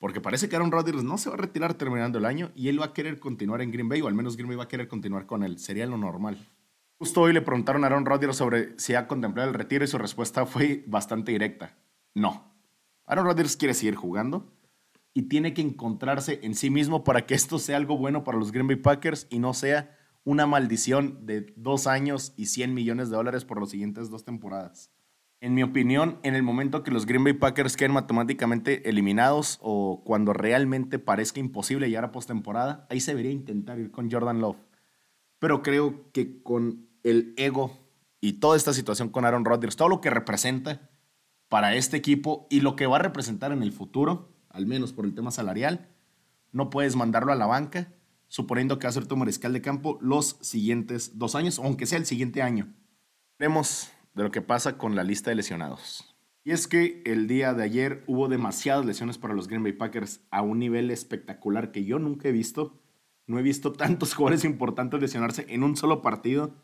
porque 0.00 0.20
parece 0.20 0.48
que 0.48 0.56
Aaron 0.56 0.72
Rodgers 0.72 1.04
no 1.04 1.16
se 1.16 1.28
va 1.28 1.36
a 1.36 1.38
retirar 1.38 1.74
terminando 1.74 2.18
el 2.18 2.24
año 2.24 2.50
y 2.56 2.66
él 2.66 2.80
va 2.80 2.86
a 2.86 2.92
querer 2.92 3.20
continuar 3.20 3.62
en 3.62 3.70
Green 3.70 3.88
Bay, 3.88 4.00
o 4.00 4.08
al 4.08 4.14
menos 4.14 4.36
Green 4.36 4.48
Bay 4.48 4.56
va 4.56 4.64
a 4.64 4.68
querer 4.68 4.88
continuar 4.88 5.26
con 5.26 5.44
él. 5.44 5.60
Sería 5.60 5.86
lo 5.86 5.96
normal. 5.96 6.44
Justo 7.02 7.22
hoy 7.22 7.32
le 7.32 7.42
preguntaron 7.42 7.82
a 7.82 7.88
Aaron 7.88 8.06
Rodgers 8.06 8.36
sobre 8.36 8.78
si 8.78 8.94
ha 8.94 9.08
contemplado 9.08 9.48
el 9.48 9.56
retiro 9.56 9.84
y 9.84 9.88
su 9.88 9.98
respuesta 9.98 10.46
fue 10.46 10.84
bastante 10.86 11.32
directa. 11.32 11.76
No. 12.14 12.54
Aaron 13.06 13.24
Rodgers 13.24 13.56
quiere 13.56 13.74
seguir 13.74 13.96
jugando 13.96 14.52
y 15.12 15.22
tiene 15.22 15.52
que 15.52 15.62
encontrarse 15.62 16.38
en 16.44 16.54
sí 16.54 16.70
mismo 16.70 17.02
para 17.02 17.26
que 17.26 17.34
esto 17.34 17.58
sea 17.58 17.76
algo 17.76 17.98
bueno 17.98 18.22
para 18.22 18.38
los 18.38 18.52
Green 18.52 18.68
Bay 18.68 18.76
Packers 18.76 19.26
y 19.30 19.40
no 19.40 19.52
sea 19.52 19.98
una 20.22 20.46
maldición 20.46 21.26
de 21.26 21.52
dos 21.56 21.88
años 21.88 22.34
y 22.36 22.46
100 22.46 22.72
millones 22.72 23.10
de 23.10 23.16
dólares 23.16 23.44
por 23.44 23.58
las 23.58 23.70
siguientes 23.70 24.08
dos 24.08 24.24
temporadas 24.24 24.92
en 25.40 25.54
mi 25.54 25.64
opinión, 25.64 26.20
en 26.22 26.36
el 26.36 26.44
momento 26.44 26.84
que 26.84 26.92
los 26.92 27.04
Green 27.04 27.24
Bay 27.24 27.32
Packers 27.32 27.76
queden 27.76 27.90
matemáticamente 27.90 28.88
eliminados 28.88 29.58
o 29.60 30.04
cuando 30.04 30.32
realmente 30.32 31.00
parezca 31.00 31.40
imposible 31.40 31.88
llegar 31.88 32.04
a 32.04 32.12
postemporada, 32.12 32.86
ahí 32.88 33.00
se 33.00 33.10
debería 33.10 33.32
intentar 33.32 33.80
ir 33.80 33.90
con 33.90 34.08
Jordan 34.08 34.40
Love. 34.40 34.58
Pero 35.40 35.60
creo 35.64 36.12
que 36.12 36.44
con 36.44 36.91
el 37.02 37.34
ego 37.36 37.78
y 38.20 38.34
toda 38.34 38.56
esta 38.56 38.72
situación 38.72 39.08
con 39.08 39.24
Aaron 39.24 39.44
Rodgers, 39.44 39.76
todo 39.76 39.88
lo 39.88 40.00
que 40.00 40.10
representa 40.10 40.90
para 41.48 41.74
este 41.74 41.96
equipo 41.96 42.46
y 42.50 42.60
lo 42.60 42.76
que 42.76 42.86
va 42.86 42.96
a 42.96 43.02
representar 43.02 43.52
en 43.52 43.62
el 43.62 43.72
futuro, 43.72 44.32
al 44.48 44.66
menos 44.66 44.92
por 44.92 45.04
el 45.04 45.14
tema 45.14 45.30
salarial, 45.30 45.88
no 46.52 46.70
puedes 46.70 46.96
mandarlo 46.96 47.32
a 47.32 47.36
la 47.36 47.46
banca, 47.46 47.92
suponiendo 48.28 48.78
que 48.78 48.86
va 48.86 48.90
a 48.90 48.94
ser 48.94 49.06
tu 49.06 49.16
mariscal 49.16 49.52
de 49.52 49.60
campo 49.60 49.98
los 50.00 50.38
siguientes 50.40 51.18
dos 51.18 51.34
años, 51.34 51.58
aunque 51.58 51.86
sea 51.86 51.98
el 51.98 52.06
siguiente 52.06 52.42
año. 52.42 52.72
Vemos 53.38 53.90
de 54.14 54.22
lo 54.22 54.30
que 54.30 54.40
pasa 54.40 54.78
con 54.78 54.94
la 54.94 55.04
lista 55.04 55.30
de 55.30 55.36
lesionados. 55.36 56.14
Y 56.44 56.52
es 56.52 56.66
que 56.66 57.02
el 57.06 57.28
día 57.28 57.54
de 57.54 57.62
ayer 57.62 58.02
hubo 58.06 58.28
demasiadas 58.28 58.84
lesiones 58.84 59.18
para 59.18 59.34
los 59.34 59.48
Green 59.48 59.62
Bay 59.62 59.72
Packers 59.72 60.20
a 60.30 60.42
un 60.42 60.58
nivel 60.58 60.90
espectacular 60.90 61.70
que 61.70 61.84
yo 61.84 61.98
nunca 61.98 62.28
he 62.28 62.32
visto. 62.32 62.80
No 63.26 63.38
he 63.38 63.42
visto 63.42 63.72
tantos 63.72 64.14
jugadores 64.14 64.44
importantes 64.44 65.00
lesionarse 65.00 65.46
en 65.48 65.62
un 65.62 65.76
solo 65.76 66.02
partido 66.02 66.54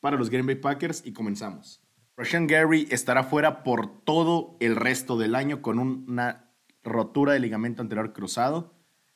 para 0.00 0.16
los 0.16 0.30
Green 0.30 0.46
Bay 0.46 0.56
Packers 0.56 1.02
y 1.04 1.12
comenzamos. 1.12 1.82
Rashan 2.16 2.46
Gary 2.46 2.88
estará 2.90 3.24
fuera 3.24 3.62
por 3.62 4.02
todo 4.04 4.56
el 4.60 4.76
resto 4.76 5.16
del 5.16 5.34
año 5.34 5.62
con 5.62 5.78
una 5.78 6.50
rotura 6.82 7.32
de 7.32 7.40
ligamento 7.40 7.82
anterior 7.82 8.12
cruzado, 8.12 8.74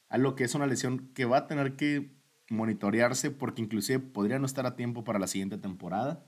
algo 0.09 0.35
que 0.35 0.45
es 0.45 0.55
una 0.55 0.67
lesión 0.67 1.11
que 1.15 1.25
va 1.25 1.39
a 1.39 1.47
tener 1.47 1.75
que 1.77 2.13
monitorearse 2.49 3.31
porque 3.31 3.63
inclusive 3.63 3.99
podría 3.99 4.39
no 4.39 4.47
estar 4.47 4.67
a 4.67 4.77
tiempo 4.77 5.05
para 5.05 5.19
la 5.19 5.27
siguiente 5.27 5.59
temporada. 5.59 6.27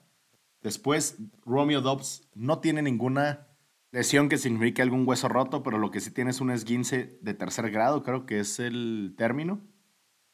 Después, 0.62 1.18
Romeo 1.44 1.80
Dobbs 1.80 2.28
no 2.34 2.58
tiene 2.60 2.82
ninguna 2.82 3.46
lesión 3.92 4.28
que 4.28 4.38
signifique 4.38 4.82
algún 4.82 5.06
hueso 5.06 5.28
roto, 5.28 5.62
pero 5.62 5.78
lo 5.78 5.90
que 5.90 6.00
sí 6.00 6.10
tiene 6.10 6.30
es 6.30 6.40
un 6.40 6.50
esguince 6.50 7.18
de 7.20 7.34
tercer 7.34 7.70
grado, 7.70 8.02
creo 8.02 8.26
que 8.26 8.40
es 8.40 8.58
el 8.58 9.14
término. 9.16 9.60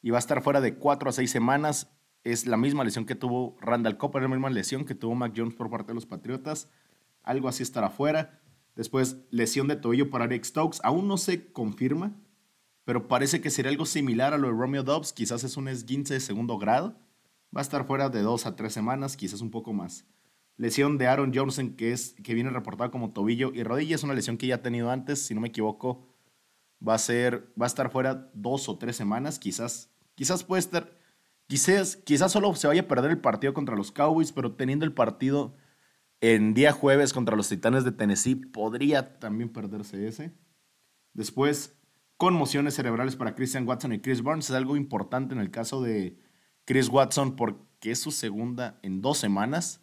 Y 0.01 0.09
va 0.09 0.17
a 0.17 0.19
estar 0.19 0.41
fuera 0.41 0.61
de 0.61 0.75
cuatro 0.75 1.09
a 1.09 1.13
seis 1.13 1.29
semanas. 1.29 1.91
Es 2.23 2.45
la 2.45 2.57
misma 2.57 2.83
lesión 2.83 3.05
que 3.05 3.15
tuvo 3.15 3.57
Randall 3.61 3.97
Copper, 3.97 4.21
la 4.21 4.27
misma 4.27 4.49
lesión 4.49 4.85
que 4.85 4.95
tuvo 4.95 5.15
Mac 5.15 5.33
Jones 5.35 5.55
por 5.55 5.69
parte 5.69 5.89
de 5.89 5.95
los 5.95 6.05
Patriotas. 6.05 6.69
Algo 7.23 7.47
así 7.47 7.63
estará 7.63 7.89
fuera. 7.89 8.41
Después, 8.75 9.17
lesión 9.31 9.67
de 9.67 9.75
tobillo 9.75 10.09
para 10.09 10.25
Eric 10.25 10.43
Stokes. 10.43 10.79
Aún 10.83 11.07
no 11.07 11.17
se 11.17 11.51
confirma, 11.51 12.15
pero 12.85 13.07
parece 13.07 13.41
que 13.41 13.49
sería 13.49 13.71
algo 13.71 13.85
similar 13.85 14.33
a 14.33 14.37
lo 14.37 14.47
de 14.47 14.53
Romeo 14.53 14.83
Dobbs. 14.83 15.13
Quizás 15.13 15.43
es 15.43 15.57
un 15.57 15.67
esguince 15.67 16.13
de 16.13 16.19
segundo 16.19 16.57
grado. 16.57 16.95
Va 17.55 17.59
a 17.59 17.63
estar 17.63 17.85
fuera 17.85 18.09
de 18.09 18.21
dos 18.21 18.45
a 18.45 18.55
tres 18.55 18.73
semanas, 18.73 19.17
quizás 19.17 19.41
un 19.41 19.51
poco 19.51 19.73
más. 19.73 20.05
Lesión 20.57 20.97
de 20.97 21.07
Aaron 21.07 21.33
Johnson, 21.33 21.71
que, 21.71 21.91
es, 21.91 22.15
que 22.23 22.33
viene 22.33 22.49
reportada 22.49 22.91
como 22.91 23.09
tobillo 23.09 23.51
y 23.53 23.63
rodilla. 23.63 23.95
Es 23.95 24.03
una 24.03 24.13
lesión 24.13 24.37
que 24.37 24.47
ya 24.47 24.55
ha 24.55 24.61
tenido 24.61 24.91
antes, 24.91 25.25
si 25.25 25.33
no 25.33 25.41
me 25.41 25.47
equivoco. 25.47 26.07
Va 26.87 26.93
a, 26.93 26.99
ser, 26.99 27.51
va 27.59 27.65
a 27.65 27.67
estar 27.67 27.91
fuera 27.91 28.29
dos 28.33 28.69
o 28.69 28.77
tres 28.77 28.95
semanas. 28.95 29.37
Quizás, 29.37 29.89
quizás 30.15 30.43
puede 30.43 30.59
estar. 30.61 31.00
Quizás, 31.51 31.97
quizás 31.97 32.31
solo 32.31 32.55
se 32.55 32.65
vaya 32.65 32.83
a 32.83 32.87
perder 32.87 33.11
el 33.11 33.19
partido 33.19 33.53
contra 33.53 33.75
los 33.75 33.91
Cowboys, 33.91 34.31
pero 34.31 34.53
teniendo 34.53 34.85
el 34.85 34.93
partido 34.93 35.53
En 36.21 36.53
día 36.53 36.71
jueves 36.71 37.11
contra 37.11 37.35
los 37.35 37.49
Titanes 37.49 37.83
de 37.83 37.91
Tennessee 37.91 38.35
podría 38.35 39.19
también 39.19 39.49
perderse 39.49 40.07
ese. 40.07 40.31
Después, 41.11 41.77
conmociones 42.15 42.75
cerebrales 42.75 43.17
para 43.17 43.35
Christian 43.35 43.67
Watson 43.67 43.91
y 43.91 43.99
Chris 43.99 44.21
Burns. 44.21 44.49
Es 44.49 44.55
algo 44.55 44.77
importante 44.77 45.33
en 45.33 45.41
el 45.41 45.51
caso 45.51 45.81
de 45.81 46.17
Chris 46.63 46.87
Watson 46.87 47.35
porque 47.35 47.91
es 47.91 47.99
su 47.99 48.11
segunda 48.11 48.79
en 48.81 49.01
dos 49.01 49.17
semanas. 49.17 49.81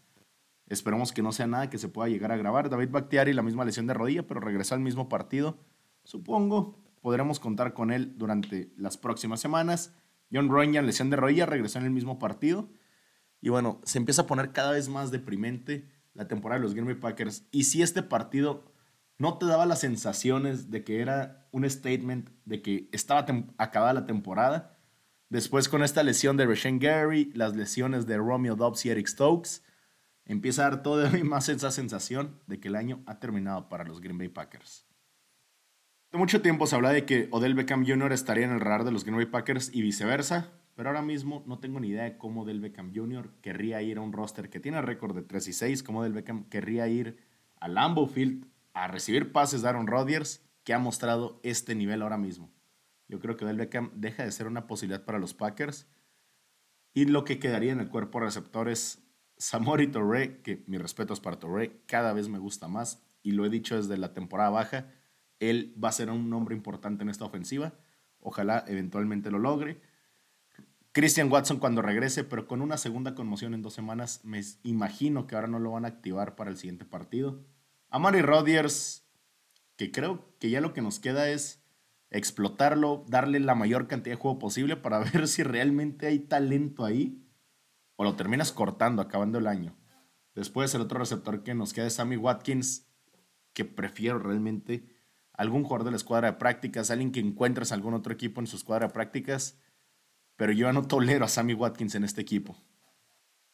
Esperemos 0.69 1.13
que 1.13 1.21
no 1.21 1.33
sea 1.33 1.49
nada 1.49 1.69
que 1.69 1.77
se 1.77 1.91
pueda 1.91 2.09
llegar 2.09 2.33
a 2.33 2.39
grabar. 2.39 2.71
David 2.71 2.89
Bakhtiari, 2.93 3.35
la 3.35 3.43
misma 3.43 3.67
lesión 3.67 3.87
de 3.87 3.93
rodilla, 3.93 4.27
pero 4.27 4.41
regresó 4.41 4.75
al 4.75 4.81
mismo 4.81 5.11
partido. 5.11 5.59
Supongo 6.03 6.79
podremos 7.03 7.39
contar 7.39 7.75
con 7.75 7.91
él 7.91 8.15
durante 8.17 8.73
las 8.79 8.97
próximas 8.97 9.41
semanas. 9.41 9.93
John 10.33 10.49
Runyan, 10.49 10.87
lesión 10.87 11.11
de 11.11 11.17
rodilla, 11.17 11.47
regresó 11.47 11.79
en 11.79 11.85
el 11.85 11.91
mismo 11.91 12.19
partido. 12.19 12.69
Y 13.41 13.49
bueno, 13.51 13.81
se 13.85 13.99
empieza 13.99 14.23
a 14.23 14.27
poner 14.27 14.53
cada 14.53 14.73
vez 14.73 14.89
más 14.89 15.11
deprimente 15.11 15.89
la 16.15 16.29
temporada 16.29 16.59
de 16.59 16.65
los 16.65 16.75
Green 16.75 16.87
Bay 16.87 16.97
Packers. 16.97 17.47
Y 17.51 17.65
si 17.65 17.83
este 17.83 18.03
partido 18.03 18.73
no 19.19 19.39
te 19.39 19.47
daba 19.47 19.67
las 19.67 19.81
sensaciones 19.81 20.71
de 20.71 20.85
que 20.85 21.01
era 21.01 21.49
un 21.53 21.69
statement, 21.69 22.31
de 22.45 22.63
que 22.63 22.89
estaba 22.93 23.27
acabada 23.57 23.93
la 23.93 24.07
temporada, 24.07 24.77
después 25.29 25.69
con 25.69 25.83
esta 25.83 26.03
lesión 26.03 26.37
de 26.37 26.47
Rashan 26.47 26.79
Gary, 26.79 27.31
las 27.35 27.55
lesiones 27.55 28.07
de 28.07 28.17
Romeo 28.17 28.57
Dobbs 28.57 28.85
y 28.87 28.91
Eric 28.91 29.07
Stokes, 29.07 29.63
empieza 30.25 30.67
a 30.67 30.71
dar 30.71 30.83
todavía 30.83 31.25
más 31.25 31.49
esa 31.49 31.71
sensación 31.71 32.41
de 32.47 32.61
que 32.61 32.69
el 32.69 32.77
año 32.77 33.03
ha 33.07 33.19
terminado 33.19 33.69
para 33.69 33.85
los 33.85 34.01
Green 34.01 34.19
Bay 34.19 34.29
Packers. 34.29 34.88
Mucho 36.13 36.41
tiempo 36.41 36.67
se 36.67 36.75
habla 36.75 36.91
de 36.91 37.05
que 37.05 37.29
Odell 37.33 37.55
Beckham 37.55 37.87
Jr. 37.87 38.13
estaría 38.13 38.47
en 38.47 38.53
el 38.53 38.61
radar 38.61 38.85
de 38.85 38.91
los 38.91 39.05
Green 39.05 39.19
Bay 39.19 39.27
Packers 39.27 39.71
y 39.75 39.83
viceversa, 39.83 40.51
pero 40.75 40.89
ahora 40.89 41.03
mismo 41.03 41.45
no 41.47 41.59
tengo 41.59 41.81
ni 41.81 41.89
idea 41.89 42.05
de 42.05 42.17
cómo 42.17 42.43
Odell 42.43 42.61
Beckham 42.61 42.93
Jr. 42.95 43.31
querría 43.43 43.83
ir 43.83 43.99
a 43.99 44.01
un 44.01 44.15
roster 44.15 44.49
que 44.49 44.59
tiene 44.59 44.81
récord 44.81 45.15
de 45.15 45.23
3 45.23 45.49
y 45.49 45.53
6, 45.53 45.83
cómo 45.83 46.01
Odell 46.01 46.15
Beckham 46.15 46.45
querría 46.49 46.89
ir 46.89 47.19
a 47.61 47.69
Lambeau 47.69 48.07
Field 48.07 48.47
a 48.73 48.89
recibir 48.89 49.33
pases 49.33 49.61
de 49.61 49.69
Aaron 49.69 49.87
Rodgers, 49.87 50.43
que 50.65 50.73
ha 50.73 50.79
mostrado 50.79 51.41
este 51.43 51.75
nivel 51.75 52.01
ahora 52.01 52.17
mismo. 52.17 52.51
Yo 53.07 53.21
creo 53.21 53.37
que 53.37 53.45
Odell 53.45 53.59
Beckham 53.59 53.91
deja 53.95 54.25
de 54.25 54.33
ser 54.33 54.47
una 54.47 54.67
posibilidad 54.67 55.05
para 55.05 55.19
los 55.19 55.35
Packers 55.35 55.89
y 56.95 57.05
lo 57.05 57.25
que 57.25 57.39
quedaría 57.39 57.73
en 57.73 57.81
el 57.81 57.91
cuerpo 57.91 58.21
receptor 58.21 58.71
es 58.71 59.07
Samori 59.37 59.89
Torre, 59.89 60.41
que 60.41 60.65
mi 60.67 60.79
respeto 60.79 61.13
es 61.13 61.21
para 61.21 61.39
Torre, 61.39 61.83
cada 61.87 62.15
vez 62.15 62.29
me 62.29 62.39
gusta 62.39 62.67
más 62.67 63.05
y 63.23 63.33
lo 63.33 63.45
he 63.45 63.51
dicho 63.51 63.77
desde 63.77 63.99
la 63.99 64.15
temporada 64.15 64.51
baja, 64.51 64.87
él 65.41 65.75
va 65.83 65.89
a 65.89 65.93
ser 65.93 66.11
un 66.11 66.31
nombre 66.31 66.55
importante 66.55 67.03
en 67.03 67.09
esta 67.09 67.25
ofensiva. 67.25 67.75
Ojalá 68.21 68.65
eventualmente 68.67 69.31
lo 69.31 69.39
logre. 69.39 69.81
Christian 70.93 71.31
Watson 71.31 71.59
cuando 71.59 71.83
regrese, 71.83 72.25
pero 72.25 72.49
con 72.49 72.61
una 72.61 72.77
segunda 72.77 73.15
conmoción 73.15 73.55
en 73.55 73.63
dos 73.63 73.75
semanas, 73.75 74.21
me 74.25 74.43
imagino 74.65 75.27
que 75.27 75.35
ahora 75.35 75.47
no 75.47 75.59
lo 75.59 75.73
van 75.73 75.85
a 75.85 75.89
activar 75.89 76.35
para 76.35 76.51
el 76.51 76.57
siguiente 76.57 76.85
partido. 76.85 77.45
Amari 77.91 78.21
Rodgers, 78.23 79.07
que 79.77 79.93
creo 79.93 80.35
que 80.39 80.51
ya 80.51 80.61
lo 80.61 80.73
que 80.73 80.83
nos 80.83 80.99
queda 80.99 81.29
es 81.31 81.63
explotarlo, 82.11 83.05
darle 83.07 83.39
la 83.39 83.55
mayor 83.55 83.87
cantidad 83.87 84.17
de 84.17 84.21
juego 84.21 84.39
posible 84.39 84.77
para 84.77 84.99
ver 85.13 85.29
si 85.29 85.43
realmente 85.43 86.07
hay 86.07 86.19
talento 86.19 86.85
ahí 86.85 87.25
o 87.97 88.05
lo 88.05 88.17
terminas 88.17 88.53
cortando 88.53 89.03
acabando 89.03 89.39
el 89.39 89.47
año. 89.47 89.77
Después 90.35 90.75
el 90.75 90.83
otro 90.83 91.01
receptor 91.01 91.43
que 91.43 91.55
nos 91.55 91.73
queda 91.73 91.87
es 91.87 91.95
Sammy 91.95 92.17
Watkins, 92.17 92.87
que 93.53 93.65
prefiero 93.65 94.19
realmente 94.19 94.98
algún 95.39 95.63
jugador 95.63 95.85
de 95.85 95.93
la 95.93 95.97
escuadra 95.97 96.33
de 96.33 96.37
prácticas, 96.37 96.91
alguien 96.91 97.13
que 97.13 97.21
encuentres 97.21 97.73
algún 97.73 97.95
otro 97.95 98.13
equipo 98.13 98.41
en 98.41 98.49
su 98.49 98.57
escuadra 98.57 98.89
de 98.89 98.93
prácticas, 98.93 99.57
pero 100.37 100.53
yo 100.53 100.71
no 100.73 100.83
tolero 100.87 101.25
a 101.25 101.29
Sammy 101.29 101.55
Watkins 101.55 101.95
en 101.95 102.05
este 102.05 102.21
equipo. 102.21 102.57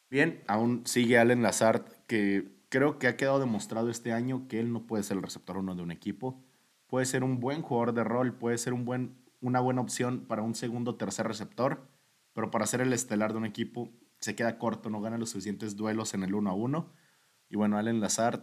Bien, 0.09 0.43
aún 0.47 0.81
sigue 0.85 1.19
Allen 1.19 1.43
Lazard, 1.43 1.85
que 2.07 2.55
creo 2.69 2.97
que 2.97 3.07
ha 3.07 3.17
quedado 3.17 3.39
demostrado 3.39 3.89
este 3.91 4.13
año 4.13 4.47
que 4.47 4.59
él 4.59 4.73
no 4.73 4.87
puede 4.87 5.03
ser 5.03 5.17
el 5.17 5.23
receptor 5.23 5.57
uno 5.57 5.75
de 5.75 5.83
un 5.83 5.91
equipo. 5.91 6.43
Puede 6.87 7.05
ser 7.05 7.23
un 7.23 7.39
buen 7.39 7.61
jugador 7.61 7.93
de 7.93 8.03
rol, 8.03 8.33
puede 8.33 8.57
ser 8.57 8.73
un 8.73 8.83
buen, 8.83 9.15
una 9.39 9.59
buena 9.59 9.81
opción 9.81 10.25
para 10.27 10.41
un 10.41 10.55
segundo 10.55 10.91
o 10.91 10.95
tercer 10.95 11.27
receptor, 11.27 11.87
pero 12.33 12.49
para 12.49 12.65
ser 12.65 12.81
el 12.81 12.93
estelar 12.93 13.31
de 13.31 13.37
un 13.37 13.45
equipo 13.45 13.91
se 14.19 14.35
queda 14.35 14.57
corto, 14.57 14.89
no 14.89 15.01
gana 15.01 15.19
los 15.19 15.29
suficientes 15.29 15.75
duelos 15.75 16.15
en 16.15 16.23
el 16.23 16.33
1 16.33 16.49
a 16.49 16.53
1. 16.53 16.93
Y 17.49 17.57
bueno, 17.57 17.77
Allen 17.77 17.99
Lazard, 17.99 18.41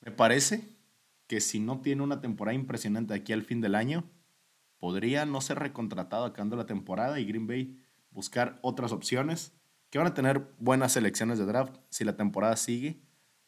me 0.00 0.12
parece 0.12 0.81
que 1.26 1.40
si 1.40 1.60
no 1.60 1.80
tiene 1.80 2.02
una 2.02 2.20
temporada 2.20 2.54
impresionante 2.54 3.14
aquí 3.14 3.32
al 3.32 3.42
fin 3.42 3.60
del 3.60 3.74
año, 3.74 4.04
podría 4.78 5.24
no 5.26 5.40
ser 5.40 5.58
recontratado 5.58 6.24
acabando 6.24 6.56
la 6.56 6.66
temporada 6.66 7.20
y 7.20 7.24
Green 7.24 7.46
Bay 7.46 7.78
buscar 8.10 8.58
otras 8.62 8.92
opciones 8.92 9.52
que 9.90 9.98
van 9.98 10.06
a 10.06 10.14
tener 10.14 10.48
buenas 10.58 10.92
selecciones 10.92 11.38
de 11.38 11.46
draft 11.46 11.76
si 11.88 12.04
la 12.04 12.16
temporada 12.16 12.56
sigue 12.56 13.00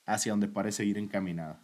hacia 0.07 0.33
donde 0.33 0.49
parece 0.49 0.85
ir 0.85 0.99
encaminada. 0.99 1.61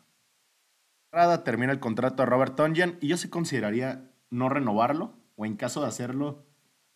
Termina 1.45 1.73
el 1.73 1.81
contrato 1.81 2.23
a 2.23 2.27
Robert 2.27 2.57
Tonyan 2.57 2.97
y 3.01 3.09
yo 3.09 3.17
se 3.17 3.31
consideraría 3.31 4.11
no 4.31 4.49
renovarlo 4.49 5.15
o 5.37 5.45
en 5.45 5.57
caso 5.57 5.83
de 5.83 5.89
hacerlo 5.89 6.47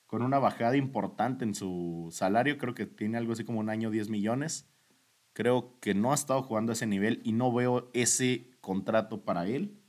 con 0.07 0.23
una 0.23 0.39
bajada 0.39 0.77
importante 0.77 1.45
en 1.45 1.55
su 1.55 2.09
salario, 2.13 2.59
creo 2.59 2.75
que 2.75 2.87
tiene 2.87 3.19
algo 3.19 3.33
así 3.33 3.45
como 3.45 3.59
un 3.59 3.71
año 3.71 3.91
10 3.91 4.11
millones. 4.11 4.69
Creo 5.33 5.79
que 5.81 5.95
no 5.95 6.13
ha 6.13 6.15
estado 6.15 6.43
jugando 6.43 6.71
a 6.71 6.75
ese 6.75 6.87
nivel 6.87 7.21
y 7.25 7.33
no 7.33 7.53
veo 7.53 7.91
ese 7.95 8.54
contrato 8.65 9.25
para 9.25 9.47
él. 9.47 9.81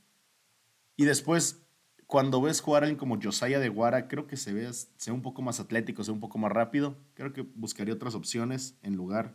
Y 0.96 1.04
después, 1.04 1.66
cuando 2.06 2.40
ves 2.40 2.60
jugar 2.60 2.82
a 2.82 2.86
alguien 2.86 2.98
como 2.98 3.18
Josiah 3.20 3.58
de 3.58 3.68
Guara, 3.68 4.06
creo 4.06 4.26
que 4.26 4.36
se 4.36 4.52
ve, 4.52 4.72
se 4.72 5.10
un 5.10 5.22
poco 5.22 5.42
más 5.42 5.58
atlético, 5.58 6.04
se 6.04 6.10
ve 6.10 6.14
un 6.14 6.20
poco 6.20 6.38
más 6.38 6.52
rápido. 6.52 6.96
Creo 7.14 7.32
que 7.32 7.42
buscaría 7.42 7.94
otras 7.94 8.14
opciones 8.14 8.78
en 8.82 8.94
lugar 8.94 9.34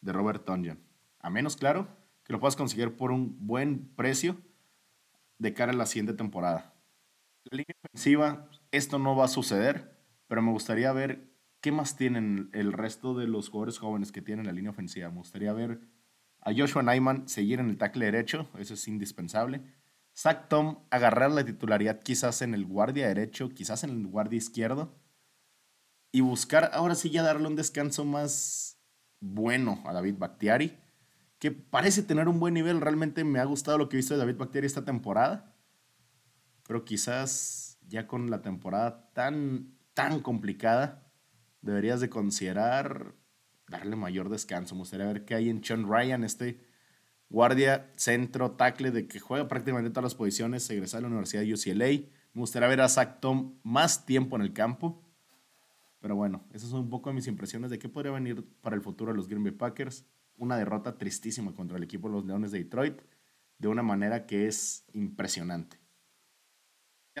de 0.00 0.12
Robert 0.12 0.44
Tonjan. 0.44 0.80
A 1.20 1.30
menos, 1.30 1.56
claro, 1.56 1.86
que 2.24 2.32
lo 2.32 2.40
puedas 2.40 2.56
conseguir 2.56 2.96
por 2.96 3.12
un 3.12 3.46
buen 3.46 3.88
precio 3.94 4.36
de 5.38 5.54
cara 5.54 5.72
a 5.72 5.76
la 5.76 5.86
siguiente 5.86 6.14
temporada. 6.14 6.74
La 7.44 7.58
línea 7.58 7.76
ofensiva, 7.84 8.50
esto 8.72 8.98
no 8.98 9.14
va 9.14 9.26
a 9.26 9.28
suceder 9.28 9.98
pero 10.28 10.42
me 10.42 10.52
gustaría 10.52 10.92
ver 10.92 11.32
qué 11.60 11.72
más 11.72 11.96
tienen 11.96 12.50
el 12.52 12.72
resto 12.72 13.14
de 13.14 13.26
los 13.26 13.48
jugadores 13.48 13.78
jóvenes 13.78 14.12
que 14.12 14.22
tienen 14.22 14.46
la 14.46 14.52
línea 14.52 14.70
ofensiva. 14.70 15.08
Me 15.08 15.16
gustaría 15.16 15.52
ver 15.52 15.80
a 16.40 16.52
Joshua 16.54 16.82
Nyman 16.82 17.28
seguir 17.28 17.60
en 17.60 17.70
el 17.70 17.78
tackle 17.78 18.06
derecho, 18.06 18.48
eso 18.58 18.74
es 18.74 18.88
indispensable. 18.88 19.62
Zach 20.16 20.48
Tom 20.48 20.80
agarrar 20.90 21.30
la 21.30 21.44
titularidad 21.44 22.00
quizás 22.00 22.42
en 22.42 22.54
el 22.54 22.64
guardia 22.64 23.08
derecho, 23.08 23.50
quizás 23.50 23.84
en 23.84 23.90
el 23.90 24.06
guardia 24.06 24.36
izquierdo. 24.36 24.94
Y 26.10 26.22
buscar 26.22 26.70
ahora 26.72 26.94
sí 26.94 27.10
ya 27.10 27.22
darle 27.22 27.46
un 27.46 27.56
descanso 27.56 28.04
más 28.04 28.80
bueno 29.20 29.82
a 29.86 29.92
David 29.92 30.16
Bakhtiari, 30.18 30.76
que 31.38 31.52
parece 31.52 32.02
tener 32.02 32.28
un 32.28 32.40
buen 32.40 32.54
nivel. 32.54 32.80
Realmente 32.80 33.22
me 33.24 33.38
ha 33.38 33.44
gustado 33.44 33.78
lo 33.78 33.88
que 33.88 33.96
he 33.96 33.98
visto 33.98 34.14
de 34.14 34.20
David 34.20 34.36
Bakhtiari 34.36 34.66
esta 34.66 34.84
temporada. 34.84 35.54
Pero 36.66 36.84
quizás 36.84 37.78
ya 37.86 38.06
con 38.06 38.30
la 38.30 38.42
temporada 38.42 39.10
tan 39.12 39.78
tan 39.98 40.20
complicada, 40.20 41.10
deberías 41.60 42.00
de 42.00 42.08
considerar 42.08 43.16
darle 43.68 43.96
mayor 43.96 44.28
descanso. 44.28 44.74
Me 44.74 44.80
gustaría 44.80 45.06
ver 45.06 45.24
qué 45.24 45.34
hay 45.34 45.50
en 45.50 45.62
Sean 45.62 45.88
Ryan, 45.88 46.24
este 46.24 46.60
guardia, 47.28 47.92
centro, 47.96 48.52
tackle, 48.52 48.90
de 48.90 49.06
que 49.06 49.20
juega 49.20 49.48
prácticamente 49.48 49.90
todas 49.90 50.04
las 50.04 50.14
posiciones, 50.14 50.68
egresado 50.70 50.98
a 50.98 51.02
la 51.02 51.08
Universidad 51.08 51.42
de 51.42 51.52
UCLA. 51.52 52.08
Me 52.32 52.40
gustaría 52.40 52.68
ver 52.68 52.80
a 52.80 52.88
Zach 52.88 53.20
Tom 53.20 53.54
más 53.62 54.06
tiempo 54.06 54.36
en 54.36 54.42
el 54.42 54.52
campo. 54.52 55.02
Pero 56.00 56.14
bueno, 56.14 56.44
esas 56.52 56.70
son 56.70 56.80
un 56.80 56.90
poco 56.90 57.10
de 57.10 57.14
mis 57.14 57.26
impresiones 57.26 57.70
de 57.70 57.78
qué 57.78 57.88
podría 57.88 58.12
venir 58.12 58.44
para 58.60 58.76
el 58.76 58.82
futuro 58.82 59.10
de 59.10 59.16
los 59.16 59.28
Green 59.28 59.42
Bay 59.42 59.52
Packers. 59.52 60.04
Una 60.36 60.56
derrota 60.56 60.96
tristísima 60.96 61.52
contra 61.54 61.76
el 61.76 61.82
equipo 61.82 62.08
de 62.08 62.14
los 62.14 62.24
Leones 62.24 62.52
de 62.52 62.58
Detroit, 62.58 63.00
de 63.58 63.68
una 63.68 63.82
manera 63.82 64.24
que 64.24 64.46
es 64.46 64.84
impresionante 64.92 65.87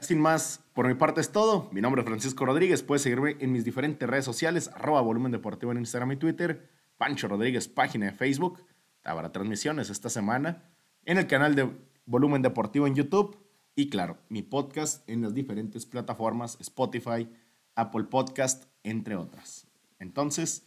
sin 0.02 0.20
más, 0.20 0.60
por 0.74 0.86
mi 0.86 0.94
parte 0.94 1.20
es 1.20 1.32
todo. 1.32 1.68
Mi 1.72 1.80
nombre 1.80 2.02
es 2.02 2.06
Francisco 2.06 2.44
Rodríguez. 2.46 2.82
Puedes 2.82 3.02
seguirme 3.02 3.36
en 3.40 3.52
mis 3.52 3.64
diferentes 3.64 4.08
redes 4.08 4.24
sociales, 4.24 4.70
arroba 4.74 5.00
volumen 5.00 5.32
deportivo 5.32 5.72
en 5.72 5.78
Instagram 5.78 6.12
y 6.12 6.16
Twitter, 6.16 6.68
Pancho 6.96 7.28
Rodríguez, 7.28 7.68
página 7.68 8.06
de 8.06 8.12
Facebook. 8.12 8.62
Habrá 9.04 9.32
transmisiones 9.32 9.90
esta 9.90 10.10
semana 10.10 10.64
en 11.04 11.18
el 11.18 11.26
canal 11.26 11.54
de 11.54 11.70
Volumen 12.06 12.42
Deportivo 12.42 12.86
en 12.86 12.94
YouTube 12.94 13.38
y 13.74 13.88
claro, 13.88 14.18
mi 14.28 14.42
podcast 14.42 15.08
en 15.08 15.22
las 15.22 15.34
diferentes 15.34 15.86
plataformas, 15.86 16.58
Spotify, 16.60 17.28
Apple 17.74 18.04
Podcast, 18.04 18.64
entre 18.82 19.14
otras. 19.14 19.66
Entonces, 19.98 20.66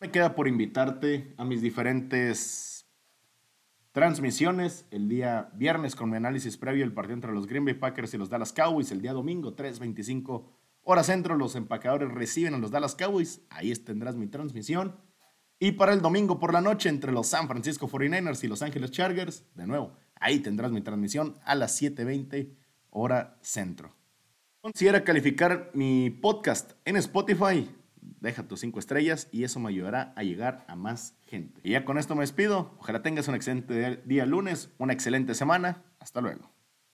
me 0.00 0.10
queda 0.10 0.34
por 0.34 0.48
invitarte 0.48 1.34
a 1.36 1.44
mis 1.44 1.60
diferentes 1.60 2.81
Transmisiones 3.92 4.86
el 4.90 5.06
día 5.06 5.50
viernes 5.52 5.94
con 5.94 6.08
mi 6.08 6.16
análisis 6.16 6.56
previo 6.56 6.82
del 6.82 6.94
partido 6.94 7.12
entre 7.14 7.32
los 7.32 7.46
Green 7.46 7.66
Bay 7.66 7.74
Packers 7.74 8.14
y 8.14 8.16
los 8.18 8.30
Dallas 8.30 8.54
Cowboys. 8.54 8.90
El 8.90 9.02
día 9.02 9.12
domingo, 9.12 9.54
3.25 9.54 10.46
horas 10.82 11.06
centro, 11.06 11.36
los 11.36 11.56
empacadores 11.56 12.10
reciben 12.10 12.54
a 12.54 12.58
los 12.58 12.70
Dallas 12.70 12.94
Cowboys. 12.94 13.42
Ahí 13.50 13.70
tendrás 13.74 14.16
mi 14.16 14.28
transmisión. 14.28 14.96
Y 15.58 15.72
para 15.72 15.92
el 15.92 16.00
domingo 16.00 16.40
por 16.40 16.54
la 16.54 16.62
noche 16.62 16.88
entre 16.88 17.12
los 17.12 17.26
San 17.26 17.48
Francisco 17.48 17.86
49ers 17.86 18.42
y 18.42 18.48
Los 18.48 18.62
Ángeles 18.62 18.92
Chargers, 18.92 19.44
de 19.54 19.66
nuevo, 19.66 19.92
ahí 20.14 20.40
tendrás 20.40 20.72
mi 20.72 20.80
transmisión 20.80 21.34
a 21.44 21.54
las 21.54 21.80
7.20 21.80 22.56
hora 22.88 23.38
centro. 23.42 23.94
Considera 24.62 25.04
calificar 25.04 25.70
mi 25.74 26.08
podcast 26.08 26.72
en 26.86 26.96
Spotify. 26.96 27.68
Deja 28.20 28.46
tus 28.46 28.60
cinco 28.60 28.78
estrellas 28.78 29.28
y 29.32 29.44
eso 29.44 29.60
me 29.60 29.70
ayudará 29.70 30.12
a 30.16 30.22
llegar 30.22 30.64
a 30.68 30.76
más 30.76 31.16
gente. 31.26 31.60
Y 31.64 31.70
ya 31.72 31.84
con 31.84 31.98
esto 31.98 32.14
me 32.14 32.22
despido. 32.22 32.74
Ojalá 32.78 33.02
tengas 33.02 33.28
un 33.28 33.34
excelente 33.34 34.02
día 34.04 34.26
lunes, 34.26 34.70
una 34.78 34.92
excelente 34.92 35.34
semana. 35.34 35.82
Hasta 35.98 36.20
luego. 36.20 36.51